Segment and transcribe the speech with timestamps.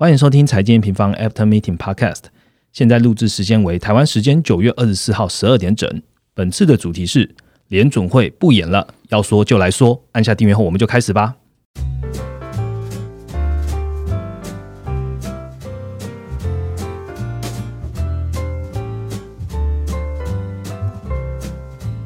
[0.00, 2.22] 欢迎收听财经平方 After Meeting Podcast。
[2.72, 6.02] 现在录制时间为台湾时间九月二十四号十二点整。
[6.32, 7.34] 本次的主题是
[7.68, 10.02] 联准会不演了，要说就来说。
[10.12, 11.36] 按下订阅后，我们就开始吧。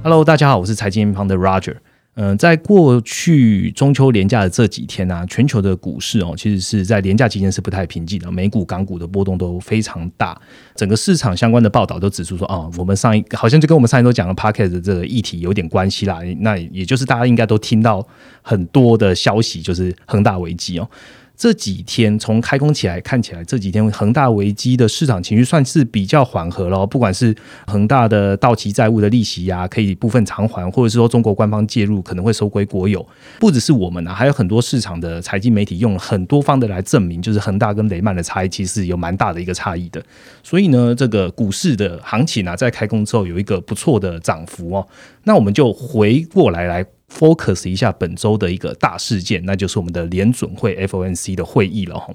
[0.03, 1.77] Hello，大家好，我是财经平方的 Roger。
[2.17, 10.41] 嗯，在过去中秋连假的这几天呢，全球的股市哦，其实是在连假期间是不太平静的，美股、港股的波动都非常大。
[10.77, 16.21] 整个市场相关的报道都指出说，哦，我们上一好像就跟我们上一周讲的 Parket 的这个议题有点关系啦。
[16.39, 18.07] 那也就是大家应该都听到
[18.43, 20.89] 很多的消息，就是恒大危机哦。
[21.37, 26.87] 这几天从开工起来看起来，这几天恒大危机的市场情绪算是比较缓和了。
[26.87, 27.35] 不管是
[27.67, 33.05] 恒大的到期债务的利息呀，可以部分偿还，或者是说中国官方介入可能会收归国有，
[33.41, 40.01] 不只是我们啊，还有很多市场的财经媒体用很多方的来证明，就是恒大跟雷曼的差异其实有蛮大的一个差异的。
[40.43, 44.87] 所以呢，这个股市的行情啊，在开工之后有一个不错的涨幅哦。
[45.25, 46.87] 那我们就回过来来。
[47.13, 52.13] Focus 一下本周的一个大事件，那就是我们的联准会 FOMC 的会议了哈。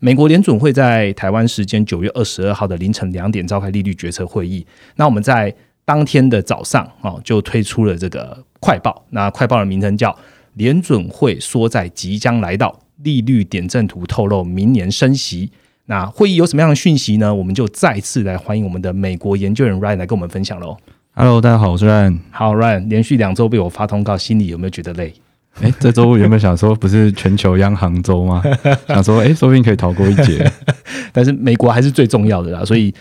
[0.00, 4.66] 美国联准会在台湾时间九月二十二号的凌晨两点召开利率决策会议。
[4.96, 9.04] 那我们在当天的早上哦，就推出了这个快报。
[9.10, 10.10] 那快报的名称叫
[10.54, 15.46] 《联准会缩在即将来到，利率点阵图透露明年升息》。
[15.86, 17.34] 那会议有什么样的讯息呢？
[17.34, 20.76] 我们就再次来欢迎我们的美国研究员 Ryan 来跟我们分享喽。
[21.16, 22.18] Hello，大家好，我是 Ryan。
[22.32, 25.14] 好，Ryan，连续两周被我发通告，心里有没有觉得累？
[25.62, 28.42] 哎，这周原本想说不是全球央行周吗？
[28.88, 30.50] 想说哎，说不定可以逃过一劫。
[31.14, 32.92] 但是美国还是最重要的啦，所以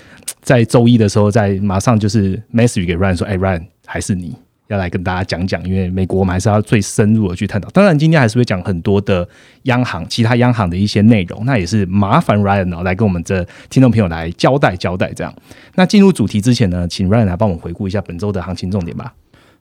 [0.43, 4.35] 在周一的时候，在马上就是 message 给 Ryan 说，哎，Ryan，还是你。
[4.73, 7.69] 要来跟大家讲讲，因为美国我们还是要最深入的去探讨。
[7.69, 9.27] 当然，今天还是会讲很多的
[9.63, 11.45] 央行、其他央行的一些内容。
[11.45, 15.13] 那也是麻烦 Ryan 来跟我们的听众朋友来交代交代。
[15.13, 15.33] 这样，
[15.75, 19.13] 那进入主题之前呢，请 Ryan 来帮我们回顾一下本周的行情重点吧。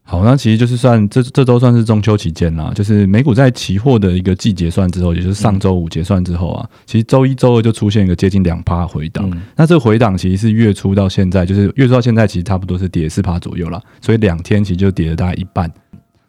[0.04, 9.32] 好，那其实就是算这这周算是中秋期间啦，就是美股在期货的一个季结算之后，也就是上周五结算之后啊，其实周一周二就出现一个接近两趴回档。
[9.56, 15.72] 那这个回档其实是月初到现在，就是月初到现在其实差不多是跌四趴左右啦，所以两天其实就跌了大概一半。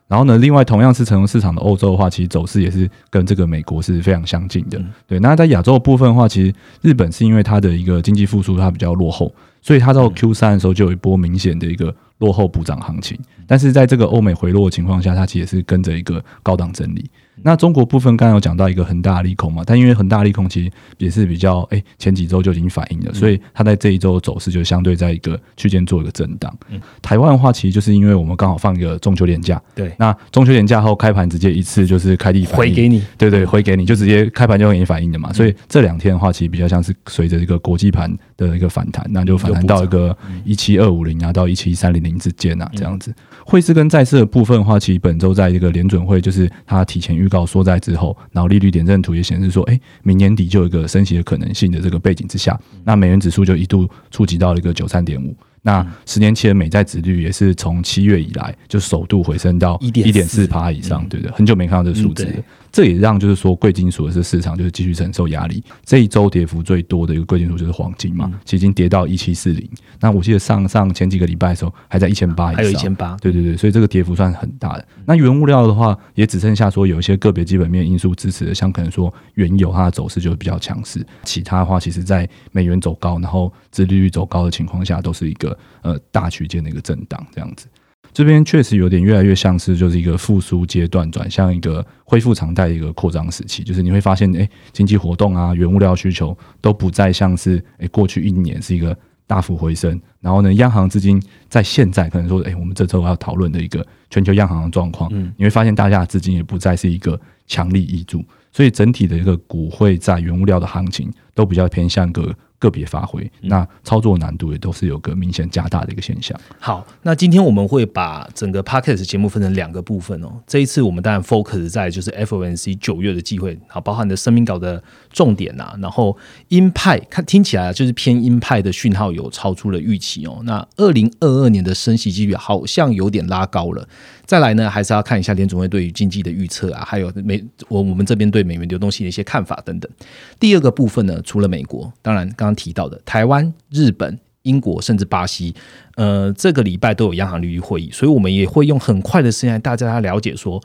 [0.08, 4.80] 然后呢，另外同样是成熟市场的欧洲的话，其实走势也是跟这个美国是非常相近的。
[5.08, 11.94] 对，那在亚洲部分的话，其实日本是因为它的一个经济复苏它比较落后，所以它到 Q 三的时候就有一波明显的一个。
[12.24, 17.12] 落后补涨行情，但是在这个欧美回落的情况下，它其实是跟着一个高档整理。
[17.42, 26.54] 那中国部分刚刚有讲到一个很大的利空嘛，但因为很大利空其实也是比较哎前几周就已经反映了，所以它在这一周走势就相对在一个区间做一个震荡。
[27.02, 43.14] 台湾的话，其实就是因为我们刚好放一个中秋连假，对，那中秋连假后开盘直接一次就是开地回给你，对对，回给你就直接开盘就给你反应的嘛，所以这两天的话，其实比较像是随着一个国际盘的一个反弹，那就反弹到一个一七二五零啊到一七三零零之间啊这样子。
[43.46, 48.16] 汇市跟债市的部分的话，其实本周在一个联准会就是它提前预告说在之后。
[48.32, 55.36] 然后利率点阵图也显示说，哎，明年底就有一个升息的可能性的这个背景之下，那美元指数就一度触及到了一个九三点五。
[55.64, 61.36] 那十年期的美债值率也是从七月以来就首度回升到一点四趴以上，对不对？
[61.36, 62.28] 很久没看到这个数字。
[62.72, 65.64] 这也让就是说贵金属的这市场就是继续承受压力。
[65.86, 69.70] 这一周跌幅最多的一个贵金属就是黄金嘛，其实已经跌到一七四零。
[70.00, 73.16] 那我记得上上前几个礼拜的时候还在一千八以上，还有一千八。
[73.18, 74.86] 对对对，所以这个跌幅算很大的。
[75.06, 81.06] 那原物料的话，也只剩下说有一些个别基本面因素支持的，像可能说原油它的走势就比较强势。
[81.24, 87.68] 其他的话，其实在美元走高，然后殖利率走高的情况下，都是一个呃大区间的一个震荡这样子。
[88.12, 101.20] 这边确实有点越来越像是就是一个复苏阶段转向一个恢复常态的一个扩张时期，就是你会发现，哎，经济活动啊，原物料需求都不再像是哎过去一年是一个大幅回升，然后呢，央行资金
[101.50, 112.32] 在现在可能说，哎，我们这周要讨论的一个全球央行的状况，嗯，你会发现大家的资金也不再是一个强力挹注，所以整体的一个股汇在原物料的行情都比较偏向个。
[112.64, 116.40] 个别发挥，那操作难度也都是有个明显加大的一个现象。
[116.58, 120.32] 好，那今天我们会把整个 podcast 节目分成两个部分哦。
[120.48, 124.82] 这一次我们当然 focus 在就是 FOMC 九月的机会，好，包含的声明稿的
[125.12, 125.76] 重点呐。
[125.82, 126.16] 然后
[126.48, 130.40] 鹰派看听起来就是偏鹰派的讯号有超出了预期哦。
[130.46, 133.86] 那二零二二年的升息几率好像有点拉高了。
[134.26, 139.92] 再来呢，还是要看一下联总会对于经济的预测啊，还有美我我们这边对美元流动性的一些看法等等。
[140.40, 145.54] 第二个部分呢，除了美国，当然刚刚提到的台湾、日本、英国，甚至巴西，
[145.96, 150.62] 呃，这个礼拜都有央行利率会议，所以我们也会用很快的时间带大家了解说。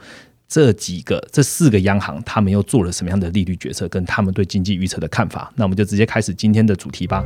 [0.51, 5.53] 这几个这四个央行他们又做了什么样的利率决策，跟他们对经济预测的看法。
[5.57, 7.23] 那我们就直接开始今天的主题吧。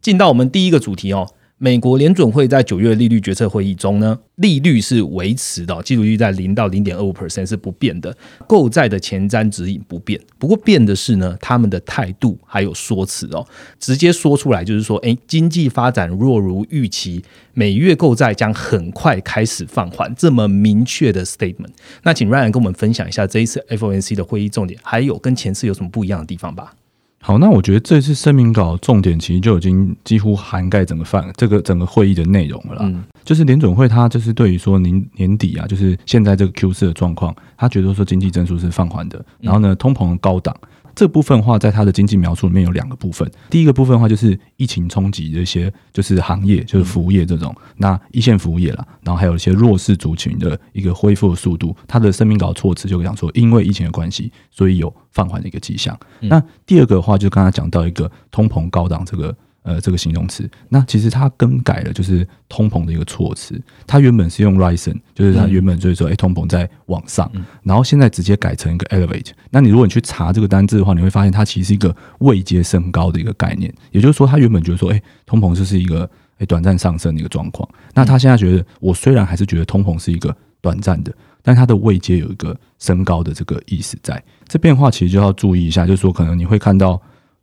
[0.00, 1.28] 进到我们第一个主题哦。
[1.62, 8.16] 美国联准会在九月利率决策会议中呢，利率是维持的，基础利率在零到零点二五 percent 是不变的，
[8.46, 10.18] 购债的前瞻指引不变。
[10.38, 13.46] 不过变的是呢，他们的态度还有说辞哦，
[13.78, 17.22] 直接说出来就是说，诶，经济发展若如预期，
[17.52, 21.72] 每月购债将很快开始放缓，这么明确的 statement。
[22.04, 26.72] 那请 Ryan 跟我们分享一下这一次 FOMC 的会议重点，还有跟前次有什么不一样的地方吧。
[27.22, 32.80] 好，那我觉得这次声明稿重点其实就已经几乎涵盖整个范这个整个会议的内容了啦。
[32.84, 40.56] 嗯，就是联准会它就是对于说年年底啊，就是现在这个 Q 四的状况，他觉得说经济增速是放缓的，然后呢，通膨高档。
[41.00, 43.26] 这部分话，在他的经济描述里面有两个部分。
[43.48, 48.86] 第一个部分的话，就是疫情冲击这些，就是行业，就是服务业这种，那一线服务业了。
[49.00, 51.74] 然后还有一些弱势族群的一个恢复的速度。
[51.88, 55.98] 他的声明稿措辞就讲说，因为疫情的关系，所以有放缓的一个迹象。
[56.20, 59.34] 那第二个的话，就刚才讲到一个通膨高档这个。
[59.62, 63.60] 呃，这个形容词，那其实它更改了，就是通膨的一个措辞。
[63.86, 67.30] 它原本是用 rising，就是它原本就是说，哎，通膨在往上，
[67.62, 69.32] 然后现在直接改成一个 elevate。
[69.50, 73.70] 那你如果你去查这个单字的话，你会发现它其实是一个位阶升高的一个概念。
[73.90, 77.68] 也就是说，它原本觉得说，哎，通膨就是一个哎短暂上升的一个状况。
[77.92, 81.12] 那他现在觉得，我虽然还是觉得通膨是一个短暂的，
[81.42, 84.24] 但它的位阶有一个升高的这个意思在。
[84.48, 86.98] 这变化其实就要注意一下，就是说，可能你会看到。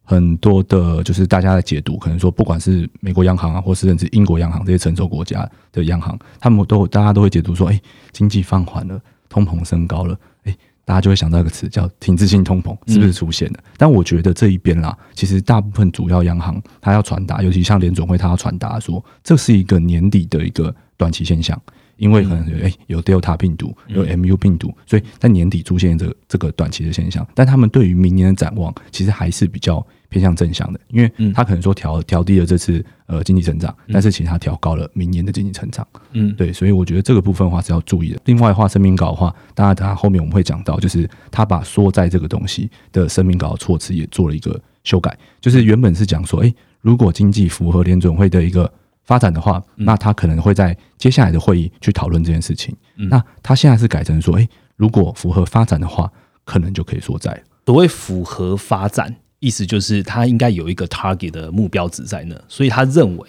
[0.09, 7.77] 很多的，就是大家的解读，可能说，不管是美国央行啊，或是甚至英国央行这些成熟国家的央行，他们都大家都会解读说，哎，
[8.13, 13.59] 经济放缓了，通膨升高了，哎，大家就会想到一个词叫停滞性通膨，是不是出现了？
[13.75, 21.61] 但我觉得这一边啦，其实大部分主要央行它要传达，尤其像联总会，它要传达说，这是一个年底的一个短期现象。
[21.97, 27.27] 因为可能诶有 Delta 病毒，有 MU 病毒，所以在年底出现这个这个短期的现象。
[27.33, 30.79] 但他们对于明年的展望，其实还是比较偏向正向的。
[30.89, 35.87] 因为他可能说调调低了这次呃经济成长，但是其实他调高了明年的经济成长。
[36.13, 38.19] 嗯，对，所以我觉得这个部分的话是要注意的。
[38.25, 48.71] 另外的话，声明稿的话，当然他后面我们会讲到，就是他把说在这个东西的声明稿的措辞也做了一个修改，就是原本是讲说，诶，如果经济符合联准会的一个。
[49.03, 52.75] 发展的话，那他可能会在接下来的会议去讨论这件事情。
[53.09, 54.45] 那他现在是改成说，诶，
[54.75, 56.11] 如果符合发展的话，
[56.43, 57.41] 可能就可以说在。
[57.65, 63.27] 所谓符合发展，意思就是他应该有一个 target 的目标值在那，所以他认为。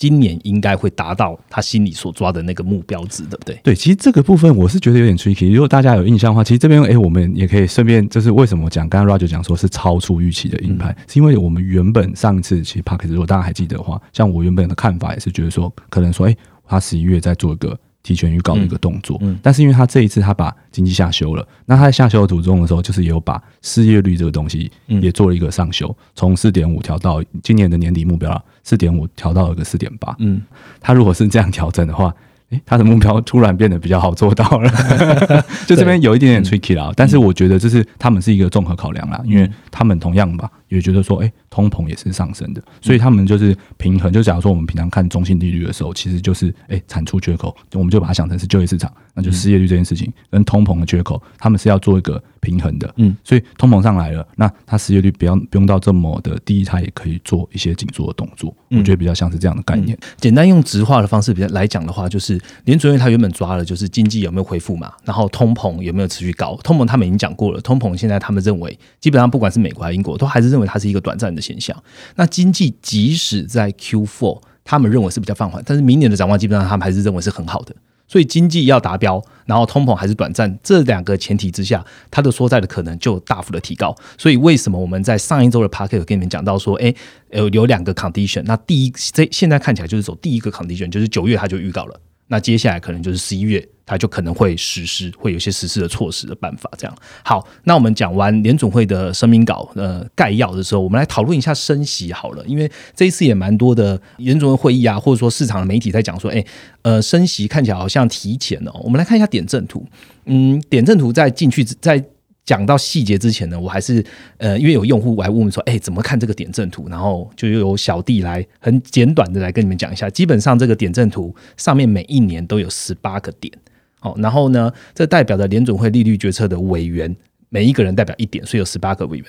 [0.00, 3.60] 今年应该会达到他心里所抓的那个目标值，对不对？
[3.62, 5.52] 对，其实这个部分我是觉得有点 tricky。
[5.52, 16.36] 如果大家有印象的话，其实这边哎，我们也可以顺便就是为什么讲，刚刚 Roger 讲说是超出预期的硬派，是因为我们原本上一次其实 Park，如果大家还记得的话，像我原本的看法也是觉得说，可能说哎，
[16.66, 17.78] 他十一月在做一个。
[18.02, 30.14] 提前预告的一个动作，但是因为他这一次他把经济下修了，那他在下修的途中的时候，就是有把失业率这个东西也做了一个上修，从四点五调到今年的年底目标四点五调到了个四点八。
[30.18, 30.40] 嗯，
[30.80, 32.14] 他如果是这样调整的话，
[32.50, 34.72] 诶，他的目标突然变得比较好做到了，
[35.68, 36.92] 就这边有一点点 tricky 啦。
[36.96, 40.50] 但是我觉得这是他们是一个综合考量啦，因为他们同样吧。
[40.70, 44.10] 也觉得说，哎，通膨也是上升的，所以他们就是平衡。
[44.12, 52.92] 就假如说我们平常看中性利率的时候，其实就是，哎，产出缺口，我们就把它想成是就业市场，那就失业率这件事情跟通膨的缺口，他们是要做一个平衡的。
[52.96, 58.54] 嗯，所以通膨上来了，那它失业率不要不用到这么的低，它也可以做一些紧缩的动作。
[58.70, 59.98] 我觉得比较像是这样的概念。
[60.18, 66.56] 简单用直化的方式比较来讲的话，就是联准会它原本抓了就是经济有没有恢复嘛，然后通膨有没有持续高？
[66.62, 71.82] 通膨他们已经讲过了，通膨现在他们认为基本上不管是美国还是英国，都还是认因为它是一个短暂的现象，
[72.16, 77.74] 那经济即使在 Q4，他们认为是比较放缓，但是明年的展望基本上他们还是认为是很好的。
[78.06, 83.96] 所以经济要达标，然后通膨还是短暂，这两个前提之下，它的缩债的可能就大幅的提高。
[84.18, 86.92] 所以为什么我们在上一周的 p a r k e t 跟你们讲到说，哎，
[87.30, 92.00] 有有两个 condition，那第一，这现在看起来就是走第一个 condition，就是九月它就预告了。
[92.30, 96.70] 那接下来可能就是十一月，它就可能会实施，会有些实施的措施的办法。
[96.78, 102.44] 这样好，那我们讲完联总会的声明稿呃概要的时候，我们来讨论一下升息好了。
[102.46, 106.44] 因为这一次也蛮多的联总会会议啊，或者说市场的媒体在讲说，哎，
[106.82, 108.72] 呃，升息看起来好像提前了。
[108.84, 109.84] 我们来看一下点阵图，
[110.26, 112.04] 嗯，点阵图在进去在。
[112.50, 114.04] 讲到细节之前呢，我还是
[114.38, 116.88] 呃，因为有用户来问说，哎，怎么看这个点阵图？
[116.88, 120.10] 然后就由小弟来很简短的来跟你们讲一下。
[120.10, 123.52] 基本上这个点阵图上面每一年都有十八个点，
[124.00, 127.14] 哦，然后呢，这代表着联准会利率决策的委员
[127.50, 129.26] 每一个人代表一点，所以有十八个委员。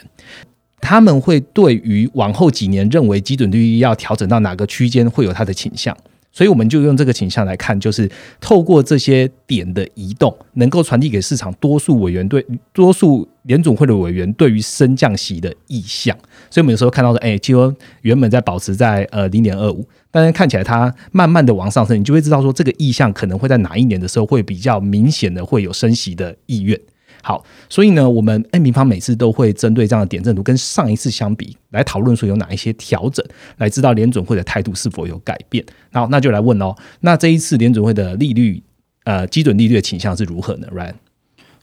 [0.79, 5.95] 他们会对于往后几年认为基准利率要调整到哪个区间会有它的倾向。
[6.31, 8.09] 所以我们就用这个倾向来看，就是
[8.39, 16.15] 透过这些点的移动，能够传递给市场多数委员对多数联总会的委员对于升降息的意向。
[16.49, 26.79] 所以我们有时候看到说，哎，其实原本在保持在呃零点二五，但是看起来它慢慢的往上升，你就会知道说这个意向可能会在哪一年的时候会比较明显的会有升息的意愿。
[27.23, 33.25] 好，所以呢，我们 N 平方每次都会针对这样的点阵图跟上一次相比来讨论说有哪一些调整，
[33.57, 35.63] 来知道联准会的态度是否有改变。
[35.91, 38.61] 好，那就来问哦，那这一次联准会的利率
[39.03, 40.93] 呃基准利率的倾向是如何呢？Ryan？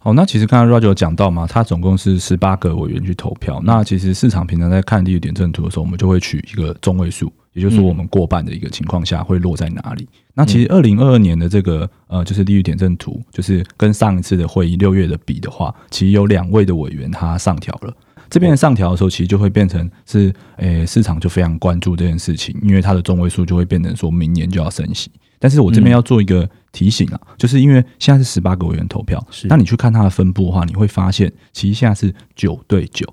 [0.01, 3.61] 好，那其实刚刚 Roger 有讲到嘛，他总共是十八个委员去投票。
[3.65, 10.09] 那其实市场平常在看利率点阵图的时候，我们就会取一个中位数，也就是说我们过半的一个情况下会落在哪里。
[10.35, 17.93] 那其实二零二二年的这个呃，就是利率点阵图，就是跟上一次的会议六月的比的话，其实有两位的委员他上调了。
[18.31, 25.11] 这边上调的时候，其实就会变成是，诶，市场就非常关注这件事情，因为它的中位数就会变成说明年就要升息。
[25.39, 33.07] 但是我这边要做一个提醒啊，就是因为现在是十八个委员投票，那你去看它的分布的话，你会发现其实现在是九对九，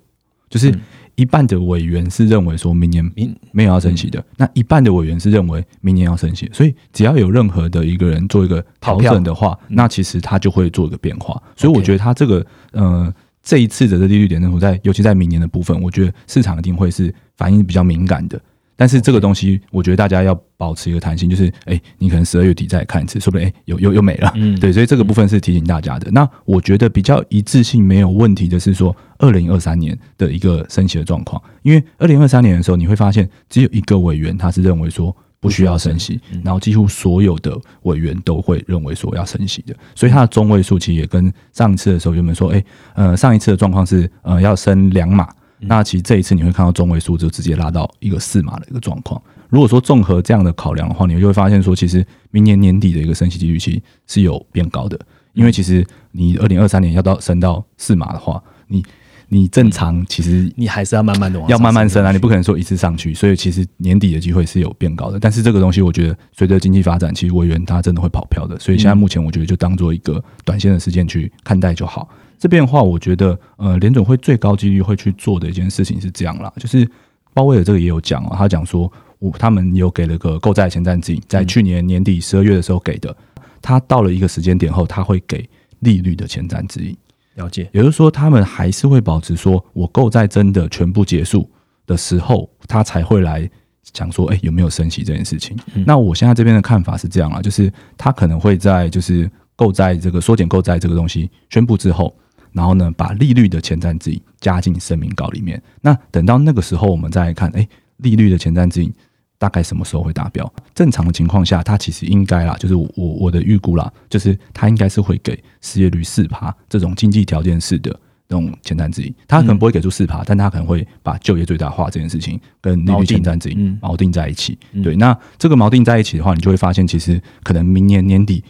[0.49, 0.77] 就是
[1.15, 11.41] 一半的委员是认为说明年明没有要升息的，那一半的委员是认为明年要升息，所以只要有任何的一个人做一个调整的话，那其实他就会做一个变化。
[11.55, 18.39] 所以我觉得他这个呃这一次的这利率点阵图在尤其在明年的部分，我觉得市场一定会是反应比较敏感的。
[18.75, 24.31] 但是这个东西，我觉得大家要保持一个弹性，就是哎，你可能十二月底再看一次，说不定哎，又又又没了。
[24.35, 26.11] 嗯，对，所以这个部分是提醒大家的。
[26.11, 42.63] 那我觉得比较一致性没有问题的是说，二零二三年的一个升息的状况，因为二零二三年的时候，你会发现只有一个委员他是认为说不需要升息，然后几乎所有的委员都会认为说要升息的，所以它的中位数其实也跟上一次的时候原本说，哎，
[42.95, 45.29] 呃，上一次的状况是呃要升两码。
[45.67, 49.21] 那其实这一次你会看到中位数就直接拉到一个四码的一个状况。
[49.49, 54.99] 如果说综合这样的考量的话，你就会发现说，其实明年年底的一个升息几率其实是有变高的。
[55.33, 58.83] 因为其实你二零二三年要到升到四码的话，你
[59.27, 63.13] 你正常其实你还是要慢慢的往要慢慢升啊，你不可能说一次上去。
[63.13, 65.19] 所以其实年底的机会是有变高的。
[65.19, 68.57] 但是这个东西我觉得随着经济发展，其实委员他真的会跑票的。
[68.59, 72.09] 所以现在目前我觉得就当做一个短线的事件去看待就好。
[72.37, 76.89] 这边的话，我觉得，呃，联总会最高几率会去做的一件事情是这样啦，就是
[77.33, 83.15] 鲍威尔这个也有讲哦，他讲说，我他们有给了个购债前瞻指引，在去年年底十二月的时候给的，
[83.61, 85.47] 他到了一个时间点后，他会给
[85.79, 86.95] 利率的前瞻指引。
[87.35, 91.49] 了解，也就是说，他们还是会保持说，我购债真的全部结束
[91.85, 93.49] 的时候，他才会来
[93.91, 95.57] 讲说，哎，有没有升息这件事情。
[95.85, 102.15] 那我现在这边的看法是这样啊，就是他可能会在就是购债这个缩减购债这个东西宣布之后。
[102.55, 105.61] 然后呢，把利率的前瞻指引加进声明稿里面。
[105.81, 108.91] 那等到那个时候，我们再来看，哎，利率的前瞻指引
[109.37, 110.51] 大概什么时候会达标？
[110.73, 119.13] 正常的情况下，它其实应该啦，就是我我的预估啦，就是它应该是会给失业率四趴这种经济条件式的那种前瞻指引。
[119.27, 124.57] 它可能不会给出四趴，但它可能会把就业最大化这件事情跟利率前瞻指引锚定在一起。
[124.81, 128.41] 对，那这个锚定在一起的话，你就会发现，其实可能明年年底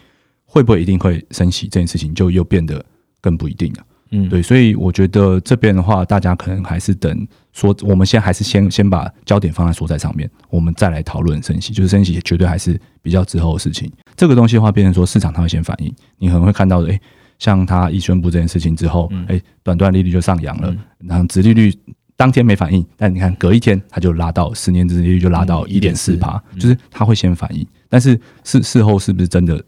[0.44, 2.84] 会不会一定会升息这件事情，就又变得
[3.20, 3.84] 更不一定了。
[4.10, 11.72] 嗯，对，所以我觉得这边的话，大家可能还是等说，我们现在还是先先把焦点放在所在上面，我们再来讨论升息。
[11.72, 13.90] 就是升息绝对还是比较之后的事情。
[14.14, 17.00] 这个东西的话，变成说市场它会先反应，你可能会看到的，哎，
[17.38, 21.72] 像它一宣布这件事情之后，哎，短短利率就上扬了，然后直利率
[22.16, 29.62] 当天没反应，但你看隔一天它就拉到十年之利率就拉到一点四帕，就是它会先反应，但是事事后是不是真的？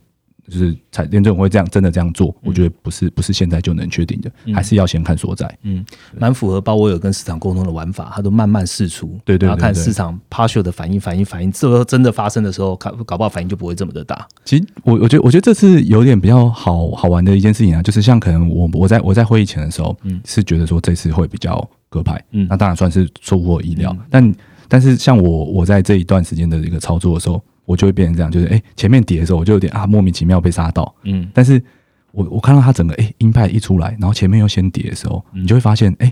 [0.49, 5.59] 就是彩电这种会这样真的这样做，我觉得不是不是现在就能确定的，还是要先看所在。
[5.63, 5.85] 嗯，
[6.17, 14.27] 蛮符合鲍威尔跟市场沟通的玩法，他都慢慢试出，对对，然后看市场 partial 的反应，反应反应，这个真的发生的时候，搞搞不好反应就不会这么的大。
[14.45, 24.35] 其实我我觉得我觉得这次有点比较好好玩的一件事情啊，就是像可能我我在我在会议前的时候，嗯，是觉得说这次会比较割派，嗯，那当然算是出乎我意料，但
[24.67, 27.43] 但是像我我在这一段时间的一个操作的时候。
[27.69, 30.95] 我就会变成这样，就是哎，前面跌的时候，我就有点啊，莫名其妙被杀到。
[31.03, 31.63] 嗯，但是
[32.13, 36.11] 我我看到它整个哎，鹰派一出来，然后前面又先跌的时候，你就会发现哎，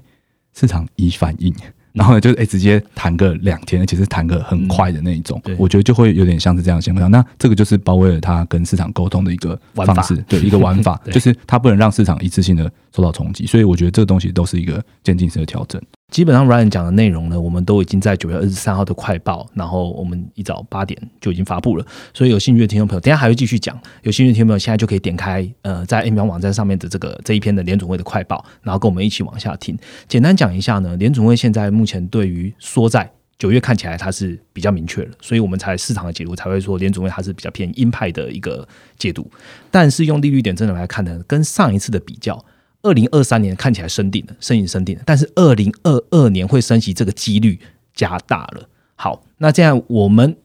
[0.52, 1.54] 市场已反应，
[1.94, 5.40] 然后呢，就哎直接弹个两天，而且是弹个很快的那一种。
[5.56, 7.10] 我觉得就会有点像是这样情况。
[7.10, 13.46] 那这个就是鲍威尔他跟市场沟通的一个方式，对一个玩法， 就是他不能让市场一次性的受到冲击。
[13.46, 15.80] 所以我觉得这个东西都是一个渐进式的调整。
[16.10, 21.84] 基本上 Ryan 讲的内容呢，我们都已经在九月二十三号的快报，然后我们一早八点就已经发布了。
[22.14, 23.78] 所以有兴趣的听众朋友，等下还会继续讲。
[24.02, 29.76] 有兴趣的听众朋友，现在就可以点开呃，在 M 方网站上面的这个这一篇的联总会的快报，然后跟我们一起往下听。
[30.06, 39.28] 简单讲一下呢，联总会现在目前对于缩债九月看起来它是比较明确了，所以我们才市场的解读才会说联总会它是比较偏鹰派的一个解读。
[39.72, 42.42] 但是用利率点真的来看呢，跟上一次的比较。
[42.82, 47.58] 二零二三年看起来升定了，升息升定了，但是二零二二年会升息这个几率
[47.94, 48.68] 加大了。
[48.94, 50.36] 好，那这样我们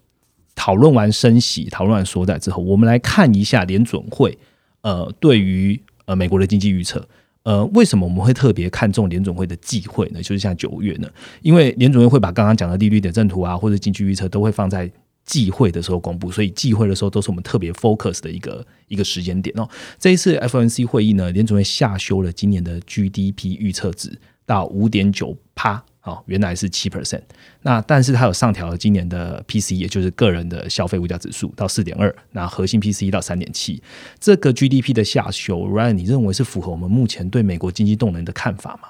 [0.56, 4.38] 讨论完升息，讨论完缩债之后，我们来看一下联准会
[4.82, 7.08] 呃对于呃美国的经济预测。
[7.44, 10.22] 呃，为什么我们会特别看重联准会的忌讳呢？
[10.22, 11.10] 就是像九月呢，
[11.42, 14.92] 因为联准会会把刚刚讲的利率点阵图啊，或者经济预测都会放在。
[15.32, 19.66] 忌讳的时候公布，所以忌讳的时候都是我们特别 focus 的一个一个时间点哦。
[19.98, 27.22] 这一次 FNC 会议呢，联准会下修了今年的 GDP 预测值到五点九帕，哦，原来是七 percent。
[27.62, 33.82] 那但是它有上调了今年的 PC，也就是个人的消费物价指数到四点二，那核心 PC 到三点七。
[34.20, 38.90] 这个 GDP 的下修，Ryan，你认为是符合我们目前对美国经济动能的看法吗？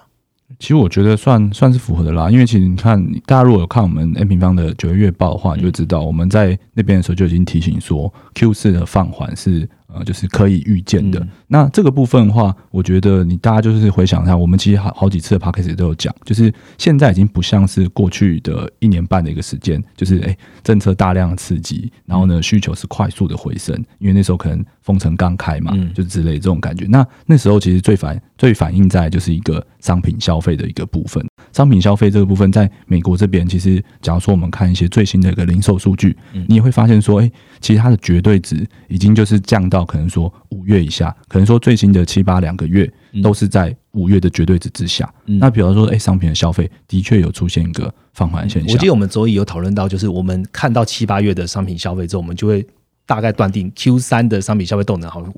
[0.61, 9.67] 其实我觉得算算是符合的啦，因为其实你看，大家如果有看我们 N 平方的九月月报的话，你就知道我们在那边的时候就已经提醒说，Q 四的放缓是。
[9.93, 11.25] 呃，就是可以预见的。
[11.47, 26.85] 那这个部分的话，我觉得你大家就是回想一下，我们其实好好几次的 p o d c a s 都有讲，就是现在已经不像是过去的一年半的一个时间，就是哎，政策大量的刺激，然后呢，需求是快速的回升，因为那时候可能封城刚开嘛，就之类这种感觉。
[26.87, 31.21] 那那时候其实最反最反映在就是一个商品消费的一个部分，
[31.51, 36.15] 商品消费这个部分在美国这边，其实假如说我们看一些最新的一个零售数据，
[36.47, 37.29] 你也会发现说，哎，
[37.59, 39.80] 其实它的绝对值已经就是降到。
[39.85, 45.11] 可能说五月以下，可能说最新的七八两个月都是在五月的绝对值之下。
[45.25, 48.71] 那比方说，哎，商品的消费的确有出现一个放缓现象。
[48.73, 52.65] 我记得我们周一有讨论到，就是我们看到七八月的商品消费之后，我们就会
[53.05, 55.33] 大概断定 Q 三的商品消费动能好像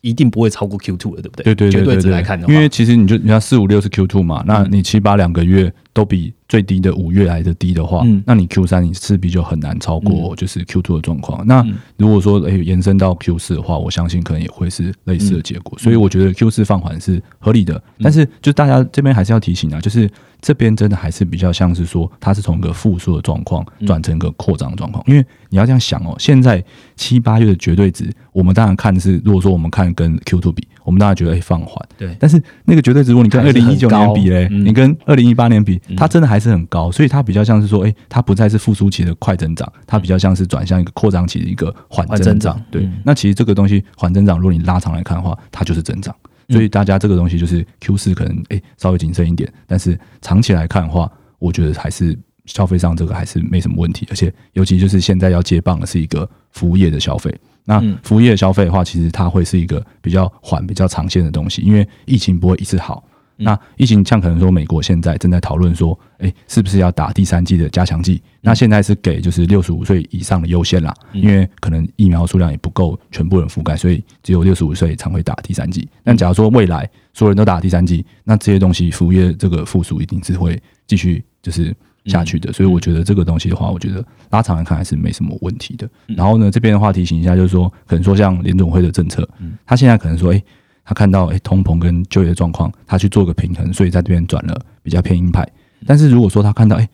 [0.00, 1.54] 一定不会超过 Q two 了，对不对？
[1.54, 2.40] 对对对对对。
[2.48, 6.32] 因为其实你就你看四五六是 Q two 嘛，那你七八两个月都比。
[6.48, 11.44] 最低的五月来的低的话，那你 Q 三你势必就很难超过就是 Q two 的状况。
[11.46, 11.64] 那
[11.96, 15.76] 如果说诶延伸到 Q 四的话，我相信可能也会是类似的结果。
[15.78, 17.82] 所以我觉得 Q 四放缓是合理的。
[18.00, 20.08] 但是就大家这边还是要提醒啊，就是
[20.40, 25.02] 这边真的还是比较像是说它是从一个复苏的状况转成一个扩张的状况。
[25.08, 26.62] 因为你要这样想哦，现在
[26.94, 31.76] 七八月的绝对值，我们当然看的是如果说我们看跟 Q two 比，我们当然觉得诶放缓。
[31.98, 36.36] 对，但是那个绝对值，如果你跟二零一九年比嘞，你跟二零一八年比，它真的还。
[36.36, 42.62] 还是很高，所以它比较像是说，哎，它不再是复苏期的快增长，它比较像是转向一个扩张期的一个缓增长。
[42.70, 46.14] 对，那其实这个东西缓增长，如果你拉长来看的话，它就是增长。
[46.50, 54.06] 所以大家这个东西就是 Q 四可能哎稍微谨慎一点，但是长期来看的话，我觉得还是消费上这个还是没什么问题。
[54.10, 57.34] 而且尤其就是现在要接棒的是一个服务业的消费，
[57.66, 63.04] 那服务业消费的话，其实它会是一个比较缓、比较长线的东西，因为疫情不会一次好。
[63.38, 68.22] 那疫情像可能说美国现在正在讨论说，哎，是不是要打第三剂的加强剂？
[68.40, 75.86] 那现在是给就是六十五岁以上的优先啦，因为可能疫苗数量也不够全部人覆盖，所以只有六十五岁才会打第三剂。
[76.02, 82.52] 但假如说未来所有人都打第三剂，那这些东西服务业这个复苏一定是会继续就是下去的。
[82.52, 85.88] 所以我觉得这个东西的话，我觉得拉长来看还是没什么问题的。
[86.06, 89.28] 然后呢，这边的话提醒一下，就是说可能说像联总会的政策，
[89.64, 90.42] 他现在可能说，哎。
[90.88, 95.44] 他看到诶通膨跟就业状况，他去做个平衡，所以在这边转了比较偏鹰派。
[95.84, 96.88] 但是如果说他看到诶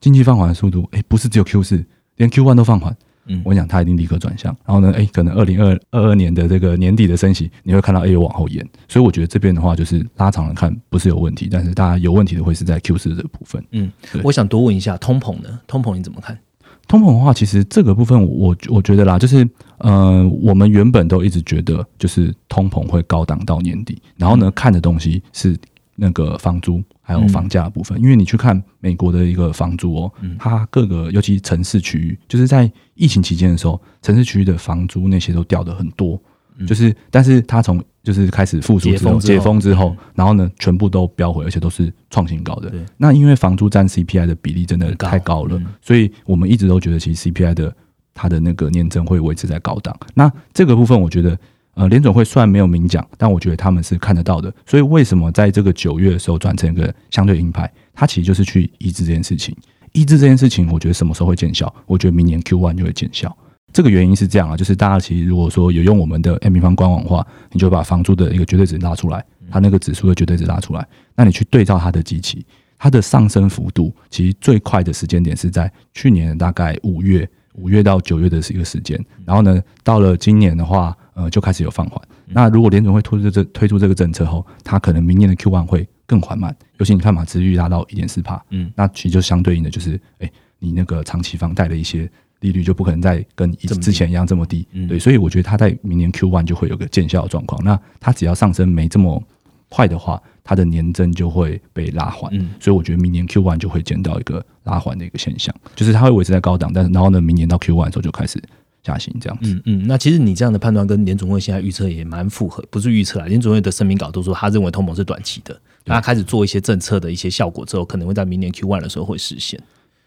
[0.00, 1.84] 经济放缓的速度，诶不是只有 Q 四，
[2.16, 2.96] 连 Q one 都放缓，
[3.26, 4.54] 嗯，我想他一定立刻转向。
[4.66, 8.66] 然后呢，诶可能二零二二二年的这个年底的升息，你会看到诶有往后延。
[8.88, 13.64] 所以我觉得这边的话就是拉长了看不是有问题，但是大家有问题的会是在 Q 四的部分。
[13.70, 13.90] 嗯，
[14.22, 15.60] 我想多问一下通膨呢？
[15.66, 16.38] 通膨你怎么看？
[16.86, 25.56] 通膨的话，其实这个部分我我觉得啦，就是呃，我们原本都一直觉得，就是通膨会高档到年底，然后呢，看的东西是
[25.96, 36.20] 那个房租还有房价部分，因为你去看美国的一个房租哦，它各个尤其城市区域，就是在疫情期间的时候，城市区域的房租那些都掉的很多。
[36.68, 42.72] 就是，但是它从就是开始复苏之后，解封之后，然后呢，全部都飙回，而且都是创新高的。
[42.96, 47.76] 那因为房租占 CPI 的比例真的太高了，所以我们一直都觉得，其实 CPI 的
[48.14, 49.98] 它的那个年增会维持在高档。
[50.14, 51.36] 那这个部分，我觉得，
[51.74, 54.52] 呃，联总会虽然没有明讲，但我觉得他们是看得到的。
[54.64, 57.70] 所以为什么在这个九月的时候转成一个相对鹰派？
[57.92, 59.56] 它其实就是去抑制这件事情。
[59.92, 61.72] 抑制这件事情，我觉得什么时候会见效？
[61.86, 63.36] 我觉得明年 Q one 就会见效。
[63.72, 72.46] 这个原因是这样啊，就是大家其实如果说有用我们的 M 平方官网的话，你就把房租的一个绝对值拉出来，它那个指数的绝对值拉出来，那你去对照它的机器，
[72.78, 78.96] 它的上升幅度其实最快的时间点是在去年大概五月，五月到九月的一个时间。
[79.24, 82.00] 然后呢，到了今年的话，呃，就开始有放缓。
[82.26, 86.54] 那如果联总会推出这推出这个政策后，它可能明年的 Q one 会更缓慢。
[86.78, 94.98] 尤其你看嘛，殖率拉到一点四帕，嗯，那其实就相对应的就是，哎，你那个长期房贷的一些利率就不可能再跟之前一样这么低，对。
[94.98, 97.62] 所以我觉得它在明年 Q one 就会有个见效的状况。
[97.64, 99.22] 那它只要上升没这么
[99.68, 102.30] 快的话，它的年增就会被拉缓。
[102.58, 108.42] 所以我觉得明年 Q one 就会见到一个拉缓的一个现象，就是它会维持在高档，但是然后呢，明年到 Q one 的时候就开始。
[108.84, 119.58] 下行这样子，嗯嗯，那其实你这样的判断跟联总会现在预测也蛮符合，不是预测啊，联总会的声明稿都说他认为通膨是短期的，他开始做一些政策的一些效果之后，可能会在明年 Q one 的时候会实现。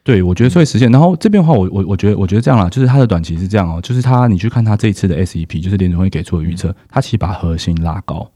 [0.03, 0.91] 对，我觉得会实现。
[0.91, 8.29] 然后这边的话，我我我觉得我觉得这样啦，就是它的短期是这样哦，就是它你去看它这一次的 SEP，就是联总会给出的预测，它其实把核心拉高，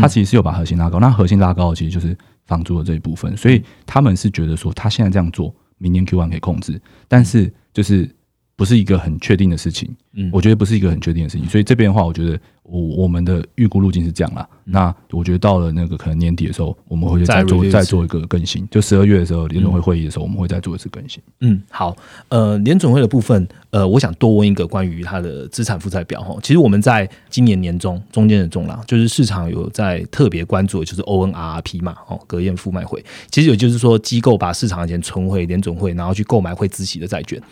[0.00, 8.10] 它其实是有把核心拉高，那核心拉高其实就是房租的这一部分，所以他们是觉得说，他现在这样做，明年 Q one 可以控制，但是就是。
[8.56, 14.48] 不是一个很确定的事情，嗯，我觉得不是一个很确定的事情，所以这边的话，我觉得我我们的预估路径是这样啦。
[14.62, 18.66] 那我觉得到了那个可能年底的时候，我们会再做再做一个更新。
[18.70, 21.20] 就十二月的时候联总会会议的时候，我们会再做一次更新。
[21.40, 21.96] 嗯，好，
[22.28, 26.38] 呃，联总会的部分，呃，我想多问一个关于它的资产负债表哈。
[26.40, 33.04] 其实我们在今年年中中间的中啦，就是市场有在特别关注，就是 ONRP 嘛，哦，隔夜负卖会。
[33.30, 37.42] 其实也就是说，机构把市场的钱存回联总会，然后去购买会孳息的债券。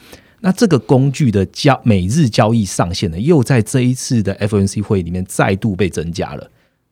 [0.42, 6.50] 那这个工具的交每日交易上限呢，又在这一次的 FNC 会议里面再度被增加了。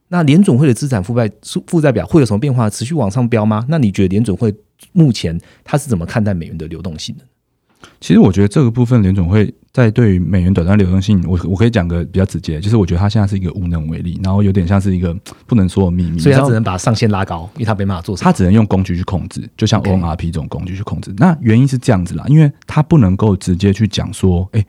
[0.08, 1.30] 那联准会的资产负债
[1.66, 2.70] 负债表会有什么变化？
[2.70, 3.66] 持续往上飙吗？
[3.68, 4.54] 那你觉得联准会
[4.92, 7.24] 目前它是怎么看待美元的流动性的？
[8.00, 9.52] 其实我觉得这个部分联总会。
[9.72, 15.16] 在对于美元短暂流动性，我我可以讲个比较直接，就是我觉得它现在是一个无能为力，然后有点像是一个
[15.46, 21.14] 不能说的秘密，所以它只能把上限拉高，因为它没办法做，它只能用工具去控制，就像 ONRP 这种工具去控制。
[21.18, 24.66] 那原因是这样子啦，因为它不能够直接去讲说，哎，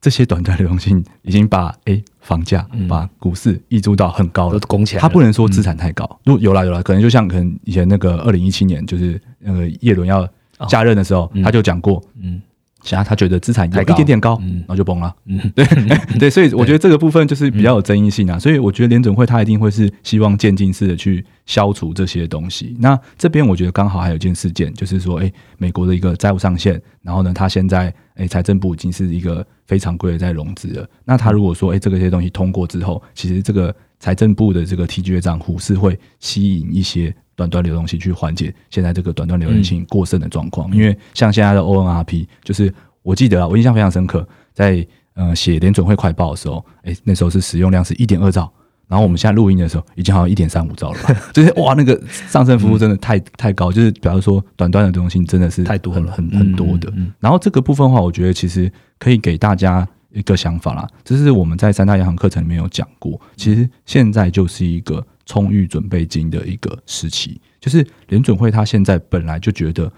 [0.00, 5.00] 这些短暂流动性已经把哎房价、把股市溢注到很高了，拱起来。
[5.00, 10.28] 它不能说资产太高，如果有啦有啦，可能就像可能以前那个二零一七年，就是那个叶伦要
[10.68, 12.40] 加任的时候，他就讲过，嗯。
[12.84, 15.14] 其他他觉得资产有一点点高，然后就崩了。
[15.26, 15.64] 嗯， 对
[16.18, 18.36] 对，所以我觉得这个部分就是比较有争议性啊。
[18.36, 22.76] 所以我觉得联准会他一定会是希望渐进式的去消除这些东西。
[22.80, 30.84] 那这边我觉得刚好还有一件事件，就是说，哎，美国的一个债务上限，然后呢，他现在哎财政部已经是一个非常贵的在融资了。
[31.04, 37.14] 那他如果说哎这个些东西通过之后，其实这个财政部的这个 TGA 账户是会吸引一些。
[37.42, 44.24] 短端流动性去缓解现在这个短端流动性过剩的状况，因为像现在的 ONRP，就是我记得啊，我印象非常深刻，
[44.54, 48.48] 在呃写联准会快报的时候，哎，那时候是使用量是一点二兆，
[48.86, 56.92] 然后我们现在录音的时候已经好像一点三五兆了吧，就是哇，那个上升幅度真的太太高，就是比方说短端的流动性真的是太多了，很很多的。
[57.18, 65.04] 然后这个部分的话，我觉得其实可以给大家一个想法啦，这是我们在三大银行课程里面有讲过，其实现在就是一个。
[65.32, 69.90] 充裕准备金的一个时期，就是联准会，他现在本来就觉得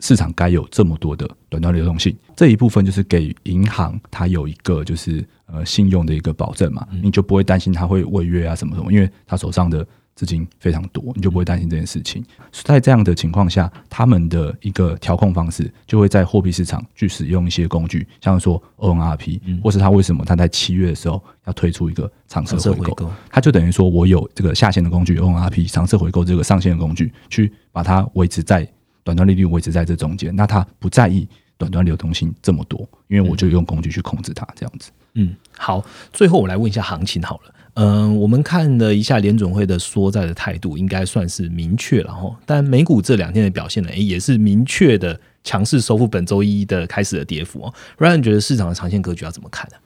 [0.00, 9.86] 市场该有这么多的短端流动性，这一部分就是给银行它有一个就是呃信用的一个保证嘛，你就不会担心它会违约啊什么什么，因为他手上的。
[10.16, 12.24] 资金非常多，你就不会担心这件事情。
[12.50, 28.66] 在这样的情况下，他们的一个调控方式就会在货币市场去使用一些工具，像说 ONRP，或是他为什么他在七月的时候要推出一个长设回购，他就等于说我有这个下限的工具 ONRP，长设回购这个上限的工具，去把它维持在
[29.04, 34.90] 短端利率维持在这中间，那他不在意短端流动性这么多，因为我就用工具去控制它这样子。
[35.12, 37.54] 嗯，好，最后我来问一下行情好了。
[37.76, 42.34] 嗯，我们看了一下联准会的缩债的态度，应该算是明确了哈。
[42.46, 47.74] 但美股这两天的表现呢，也是明确的强势收复本周一的开始的跌幅哦。
[47.98, 49.76] Ryan 觉得市场的长线格局要怎么看呢？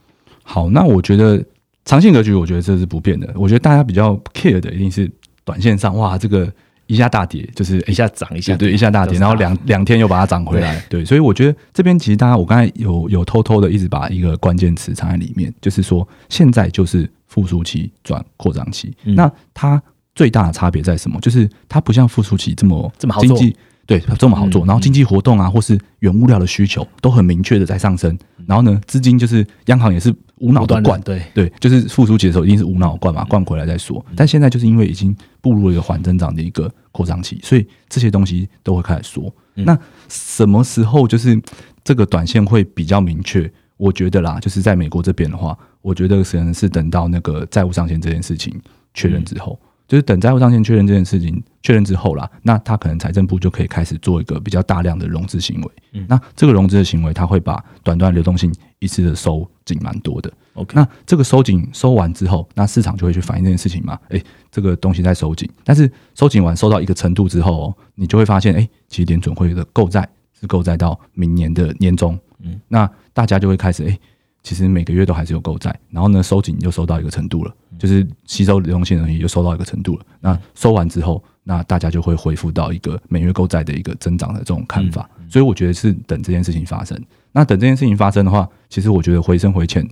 [0.45, 1.45] 好，那我觉得
[1.85, 3.29] 长线格局，我觉得这是不变的。
[3.35, 5.11] 我觉得大家比较 care 的一定是
[5.45, 6.53] 短线上，哇，这个
[6.93, 11.05] 一下大跌，就是一下涨一下，对，一下大跌，然后两两天又把它涨回来，对。
[11.05, 17.09] 所以我觉得这边其实大家，我刚才有有偷偷的一直把一个关键词藏在里面，就是说现在就是。
[17.31, 19.81] 复苏期转扩张期，那它
[20.17, 21.17] 最大的差别在什么？
[21.21, 23.39] 就是它不像复苏期这么这么好做，
[23.87, 24.67] 对，这么好做。
[24.67, 28.19] 然后经济活动啊，或是原物料的需求都很明确的在上升。
[28.47, 34.05] 然后呢，资金就是央行也是无脑的灌，对对，就是复苏期的时候一定是无脑灌嘛，灌回来再说。
[34.17, 39.33] 但现在就是因为已经步入了一个缓增长的一个扩张期，所以这些东西都会开始缩。
[39.55, 41.41] 那什么时候就是
[41.85, 43.51] 这个短线会比较明确？
[43.77, 45.57] 我觉得啦，就是在美国这边的话。
[45.83, 48.55] 我觉得可能是等到那个债务上限这件事情
[48.93, 49.59] 确认之后，
[49.91, 55.71] 就是等债务上限确认这件事情确认之后啦，那他可能财政部就可以开始做一个比较大量的融资行为。
[55.95, 60.33] 嗯，那这个融资的行为，他会把短端流动性一次的收紧蛮多的。
[60.55, 63.99] OK，那这个收紧收完之后，那市场就会去反映这件事情嘛？
[64.11, 70.09] 诶，这个东西在收紧，但是收紧完收到一个程度之后，哦，你就会发现，诶，其实联准会的购债
[70.41, 72.17] 是购债到明年的年中。
[72.43, 74.01] 嗯，那大家就会开始，诶，
[74.43, 80.05] 其实每个月都还是有购债，然后呢，收紧就收到一个程度了，就是吸收流动性能力就收到一个程度了。
[80.21, 85.09] 那收完之后，那大家就会恢复到一个每月购债的一个增长的这种看法。
[85.29, 87.01] 所以我觉得是等这件事情发生。
[87.33, 89.87] 那等这件事情发生的话，其实我觉得回升回浅。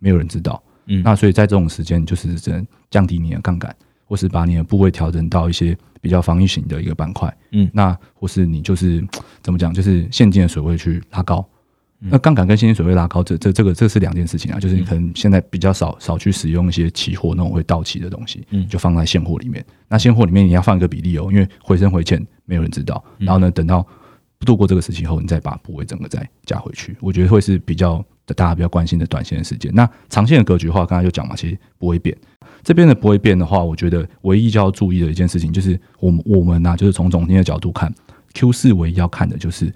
[0.00, 9.04] 没有人知道，嗯，那所以在这种时间，就是只能降低你的杠杆，或是把你的部位调整到一些比较防御型的一个板块，嗯，那或是你就是
[9.42, 11.44] 怎么讲，就是现金的水位去拉高，
[11.98, 19.64] 那杠杆跟现金水位拉高，这这这个这是两件事情啊，就是你可能现在比较少少去使用一些期货那种会到期的东西，嗯，就放在现货里面。
[19.88, 23.86] 那现货里面你要放一个比例哦，因为回升回欠没有人知道，然后呢，等到
[24.40, 28.04] 度过这个时期后，你再把部位整个再加回去，我觉得会是比较。
[28.36, 32.14] 大家比较关心的短线的时间，那长线的格局的话，刚才就讲嘛，其实不会变。
[32.62, 37.90] 这边的不会变的话，我觉得唯一就要注意的一件事情，就是我们我们呢，就是从总经的角度看
[38.34, 39.72] ，Q 四唯一要看的就是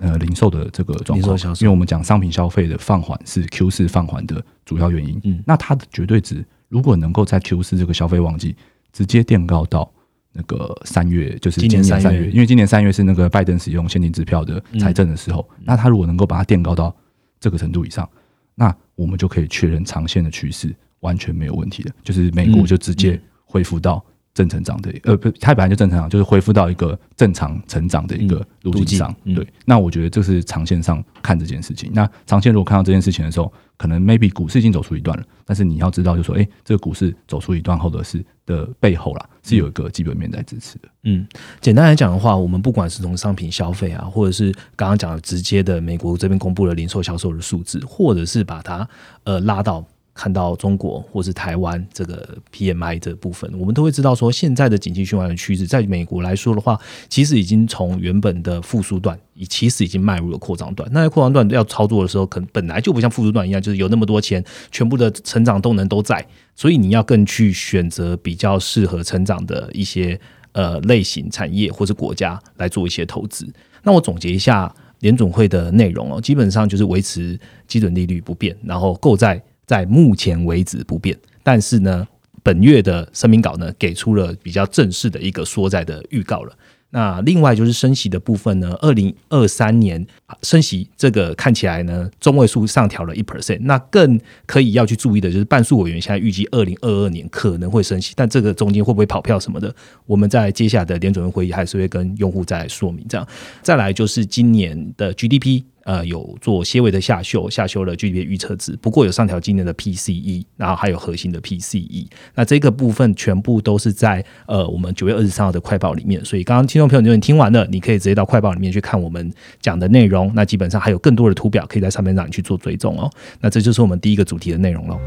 [0.00, 5.20] 呃零售的这个状况，因为我们讲商品消费的放缓是 Q 四放缓的主要原因。
[5.24, 8.56] 嗯，那它的绝对值如果能够在 Q 四这个消费旺季
[8.92, 9.90] 直接垫高到
[10.32, 16.94] 那个三月，就是今年三月，因为今年三月是那个拜登使用现金支票的财政的时候，那他如果能够把它垫高到
[17.38, 18.08] 这个程度以上，
[18.54, 29.14] 那我们就可以确认长线的趋势完全没有问题的，就是美国就直接恢复到正成长的，呃，不，它本来就正成长，就是恢复到一个正常成长的一个路径上。
[29.34, 31.90] 对，那我觉得这是长线上看这件事情。
[31.92, 40.88] 那长线如果看到这件事情的时候，可能 maybe 股市已经走出一段了，但是你要知道，就说，哎，这个股市走出一段后的是的背后啦，是有一个基本面在支持的。
[41.02, 41.26] 嗯，
[41.60, 48.88] 简单来讲的话，我们不管是从商品消费啊，或者是刚刚讲的直接的美国这边公布了零售销售的数字，或者是把它
[49.24, 49.84] 呃拉到。
[50.20, 56.78] 看到中国或是台湾这个 PMI 这部分，我们都会知道说，现在的景气循环的趋势，在美国来说的话，
[57.08, 60.86] 其实已经从原本的复苏段，其实已经迈入了扩张段。
[60.92, 66.22] 那在扩张段要操作的时候，可能本来就不像复苏段一样，就是有那么多钱，全部的成长动能都在，
[66.54, 70.20] 所以你要更去选择比较适合成长的一些
[70.52, 73.50] 呃类型产业或者国家来做一些投资。
[73.82, 79.42] 那我总结一下联总会的内容哦，基本上就是维持基准利率不变，然后购债。
[79.70, 82.04] 在目前为止不变，但是呢，
[82.42, 86.52] 本月的声明稿呢给出了比较正式的一个缩债的预告了。
[86.90, 90.04] 那另外就是升息的部分呢，二零二三年
[90.42, 99.72] 升息这个看起来呢中位数上调了一 percent，那更可以要去注意的就是半数委员现在预计二零二二年可能会升息，但这个中间会不会跑票什么的，
[100.04, 103.06] 我们在接下来的联准会会议还是会跟用户再说明。
[103.08, 103.24] 这样
[103.62, 105.62] 再来就是今年的 GDP。
[105.84, 125.00] 呃，有做些微的下修，下修了 GDP 预测值，不过有上调今年的 PCE，然后还有核心的 PCE，那这个部分全部都是在呃我们九月二十三号的快报里面，所以刚刚听众朋友如果你听完了，你可以直接到快报里面去看我们讲的内容，那基本上还有更多的图表可以在上面让你去做追踪哦，那这就是我们第一个主题的内容喽。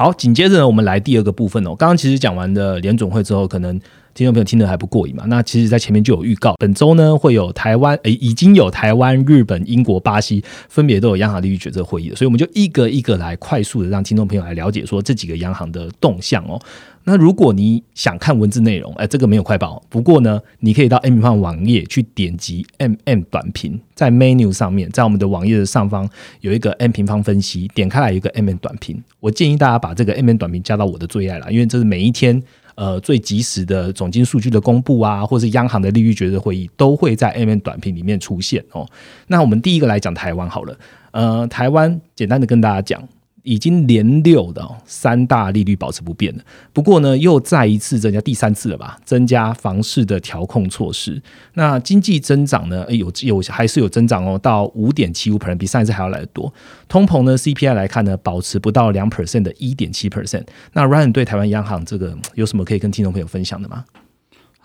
[0.00, 1.76] 好，紧接着呢，我们来第二个部分哦。
[1.76, 3.78] 刚刚其实讲完的联总会之后，可能
[4.20, 5.24] 听众朋友听得还不过瘾嘛。
[5.28, 12.10] 那其实，在前面就有预告，本周呢会有台湾，诶，已经有台湾、日本、英国、巴西分别都有央行利率决策会议。
[12.14, 16.60] 所以我们就一个一个来快速的让听众朋友来了解说这几个央行的动向哦。
[17.04, 19.82] 那如果你想看文字内容，哎，这个没有快报。
[19.88, 26.06] 不过呢，你可以到 M 平方网页去点击 M M 短评，在 menu 上面，在我们的网页的上方
[26.42, 29.02] 有一个 M 平方分析，点开来一个 M M 短评。
[29.18, 32.40] 我建议大家把这个 M M 短评加到我的最爱了，因为这是每一天
[32.80, 38.88] 呃最及时的总金数据的公布啊，或是央行的利率决策会议都会在 M N 短评里面出现哦。
[39.26, 40.74] 那我们第一个来讲台湾好了，
[41.10, 43.06] 呃，台湾简单的跟大家讲。
[43.50, 48.96] 已经连六的三大利率保持不变了，不过呢，又再一次增加第三次了吧？
[49.04, 51.20] 增加房市的调控措施。
[51.54, 52.86] 那经济增长呢？
[52.94, 56.52] 有有还是有增长哦，到五点七五 percent，比上一次还要来的多。
[56.86, 60.44] 通膨呢？CPI 来看呢，保持不到两 percent 的一点七 percent。
[60.74, 63.84] 那 Ryan 对台湾央行这个有什么可以跟听众朋友分享的吗？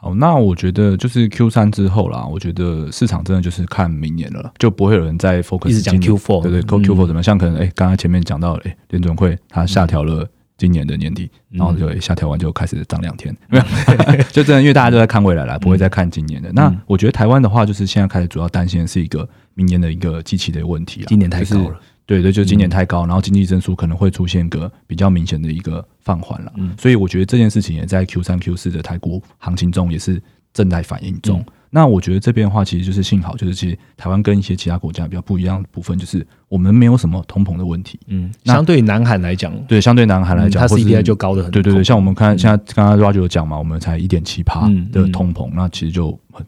[0.06, 7.24] 好，那我觉得就是 Q 三之后啦，我觉得市场真的就是看明年了，就不会有人再 focus 一直讲 Q four，对对，Q Q four 怎么样？
[7.24, 10.24] 像可能哎，刚刚前面讲到，哎，联准会它下调了
[10.60, 13.64] 今年的年底，然后就下调完就开始涨两天，没有，
[14.32, 16.52] 就真的因为大家都在看未来了，不会再看今年的。
[16.54, 21.80] 那我觉得台湾的话，就是现在开始主要担心的是一个明年的一个机器的问题啊，今年太高了。
[22.06, 26.54] 对对，就今年太高，然后经济增速可能会出现个比较明显的一个放缓了。
[26.58, 30.22] 嗯，所以我觉得这件事情也在 Q 三 Q 四的台股行情中也是
[30.54, 31.44] 正在反映中。
[31.76, 38.00] 那我觉得这边的话，其实就是幸好，就是其实台湾跟一些其他国家比较不一样的部分，就是我们没有什么通膨的问题。
[38.08, 41.52] 嗯，相对南韩来讲，对，相对南韩来讲，它 CPI 就高的很。
[41.52, 46.46] 对对对，像我们看现在刚刚 Roger 讲嘛，我们才一点七帕的通膨，那其实就很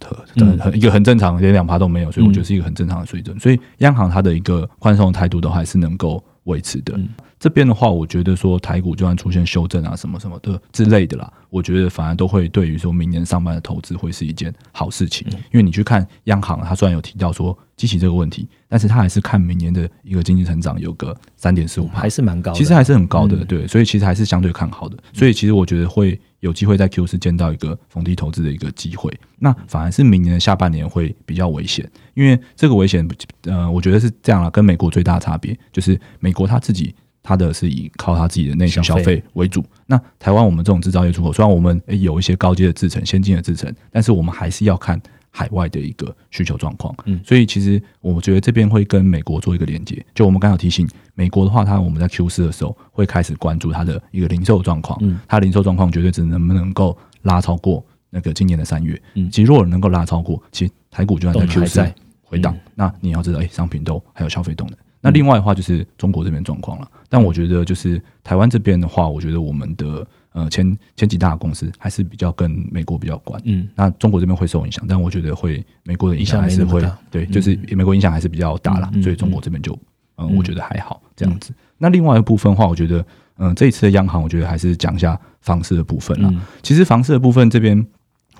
[0.48, 3.38] 很很一个很正常，连两趴都没有，所以我觉得是一个很正常的水准。
[3.38, 6.98] 所以央行它的一个宽松的态度都还是能够维持的。
[7.39, 15.28] 这边的话，我觉得说台股就算出现修正啊，什么什么的之类的啦，我觉得反而都会对于说明年上半的投资会是一件好事情。
[15.30, 24.97] 因为你去看央行，它虽然有提到说激起这个问题，但是它还是看明年的一个经济成长有个三点四五，还是蛮高，其实还是很高的，对，所以其实还是相对看好的。
[25.13, 29.15] 所以其实我觉得会有机会在 Q 四见到一个逢低投资的一个机会。
[29.38, 33.08] 那反而是明年的下半年会比较危险，因为这个危险，
[33.43, 36.95] 呃，我觉得是这样了，跟美国最大的差别就是美国它自己。
[37.28, 39.62] 它的是以靠它自己的内需消费为主。
[39.86, 44.98] 那台湾我们这种制造业出口，虽然我们有一些高阶的制程、先进的制程，但是我们还是要看
[45.30, 46.96] 海外的一个需求状况。
[47.04, 50.02] 嗯，所以其实我觉得这边会跟美国做一个连接。
[50.16, 54.98] 就我们刚好提醒美国的话，它我们在 Q 四的时候会开始关注它的一个零售状况。
[55.02, 58.98] 嗯，它零售状况绝对只能不能够拉超过那个今年的三月。
[59.16, 64.78] 嗯，其实如果能够拉超过，其实台股就算在 Q 四回档，那你要知道，哎，商品都还有消费动能。
[65.08, 79.72] 那另外的话就是中国这边状况了，但我觉得就是台湾这边的话，我觉得我们的呃前前几大公司还是比较跟美国比较关，嗯，那中国这边会受影响，但我觉得会美国的影响还是会对，就是美国影响还是比较大了，所以中国这边就
[80.17, 81.54] 嗯，我觉得还好这样子。
[81.78, 83.06] 那另外一部分的话，我觉得
[83.38, 86.34] 嗯，这一次的央行，我觉得还是讲一下房市的部分了。
[86.62, 87.86] 其实房市的部分这边。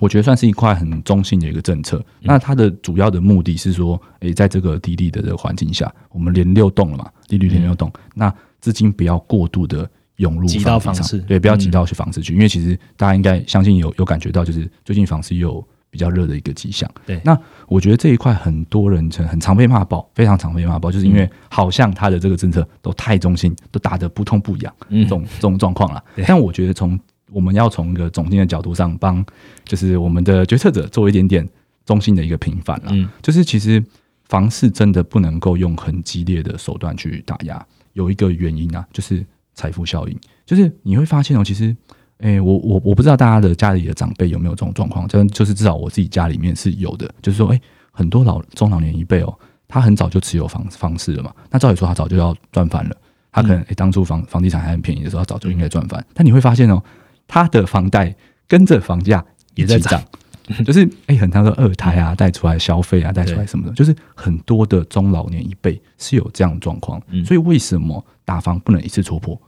[0.00, 2.04] 我觉得算是一块很中性的一个政策。
[2.20, 16.90] 那它的主要的目的是说，诶，在这个低利的这个环境下，我们连六动了嘛，利率连六动，那资金不要过度的涌入挤到房市，对，不要挤到去房市去，因为其实大家应该相信有有感觉到，就是最近房市有比较热的一个迹象。
[17.06, 26.02] 对，那我觉得这一块很多人很很常被骂爆，非常常被骂爆，就是因为好像他的这个政策都太中性，都打得不痛不痒，这种这种状况了。
[26.26, 26.98] 但我觉得从
[27.30, 29.24] 我们要从一个总经的角度上帮，
[29.64, 31.48] 就是我们的决策者做一点点
[31.84, 32.88] 中性的一个平反了。
[32.90, 33.82] 嗯，就是其实
[34.28, 37.64] 房市真的不能够用很激烈的手段去打压。
[37.94, 40.18] 有一个原因啊，就是财富效应。
[40.46, 41.76] 就是你会发现哦，其实，
[42.18, 47.12] 哎，我我我不知道大家的家里的长辈有没有这种状况，就就是至少我自己家里面是有的。
[47.20, 47.60] 就是说，哎，
[47.90, 51.32] 很多老中老年一辈哦，他很早就持有房房市了嘛。
[51.50, 52.96] 那照理说，他早就要赚翻了。
[53.32, 56.04] 他可能哎，当初房房地产还很便宜的时候，他早就应该赚翻。
[56.14, 56.82] 但你会发现哦。
[57.28, 58.12] 他的房贷
[58.48, 60.02] 跟着房价也在涨，
[60.64, 67.00] 就是哎，很常说二胎啊带出来消费啊带出来什么的，就是很多的中老年一辈是有这样的状况。
[67.24, 69.40] 所以为什么打房不能一次戳破？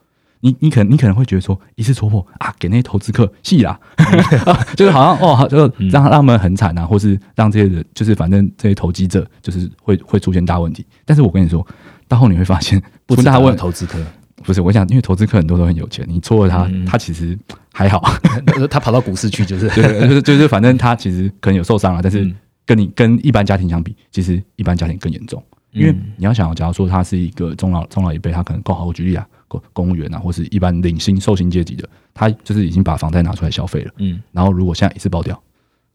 [0.42, 3.78] 你你可能你可能会觉得说一次戳破啊，给那些投资客戏啦，
[4.76, 5.58] 就是好像哦，就
[5.90, 10.84] 让让他们很惨啊，或是让这些人就是反正这些投机者就是会会出现大问题。
[11.04, 11.66] 但是我跟你说，
[12.08, 13.98] 到后你会发现不是大问投资客。
[14.42, 17.38] 不是，我想，因为投资客很多都很有钱，你戳了他，他其实
[17.72, 18.02] 还好，
[18.68, 22.30] 他跑到股市去就是，对，就是就是，反正他其实可能有受伤了，但是
[22.66, 35.40] 跟你跟一般家庭相比，其实一般家庭更严重，因为你要想，假如说他是一个中老中老一辈，他可能够好，我举例啊，公公务员啊，或是一般领薪受薪阶级的，他就是已经把房贷拿出来消费了，嗯，然后如果现在一次爆掉，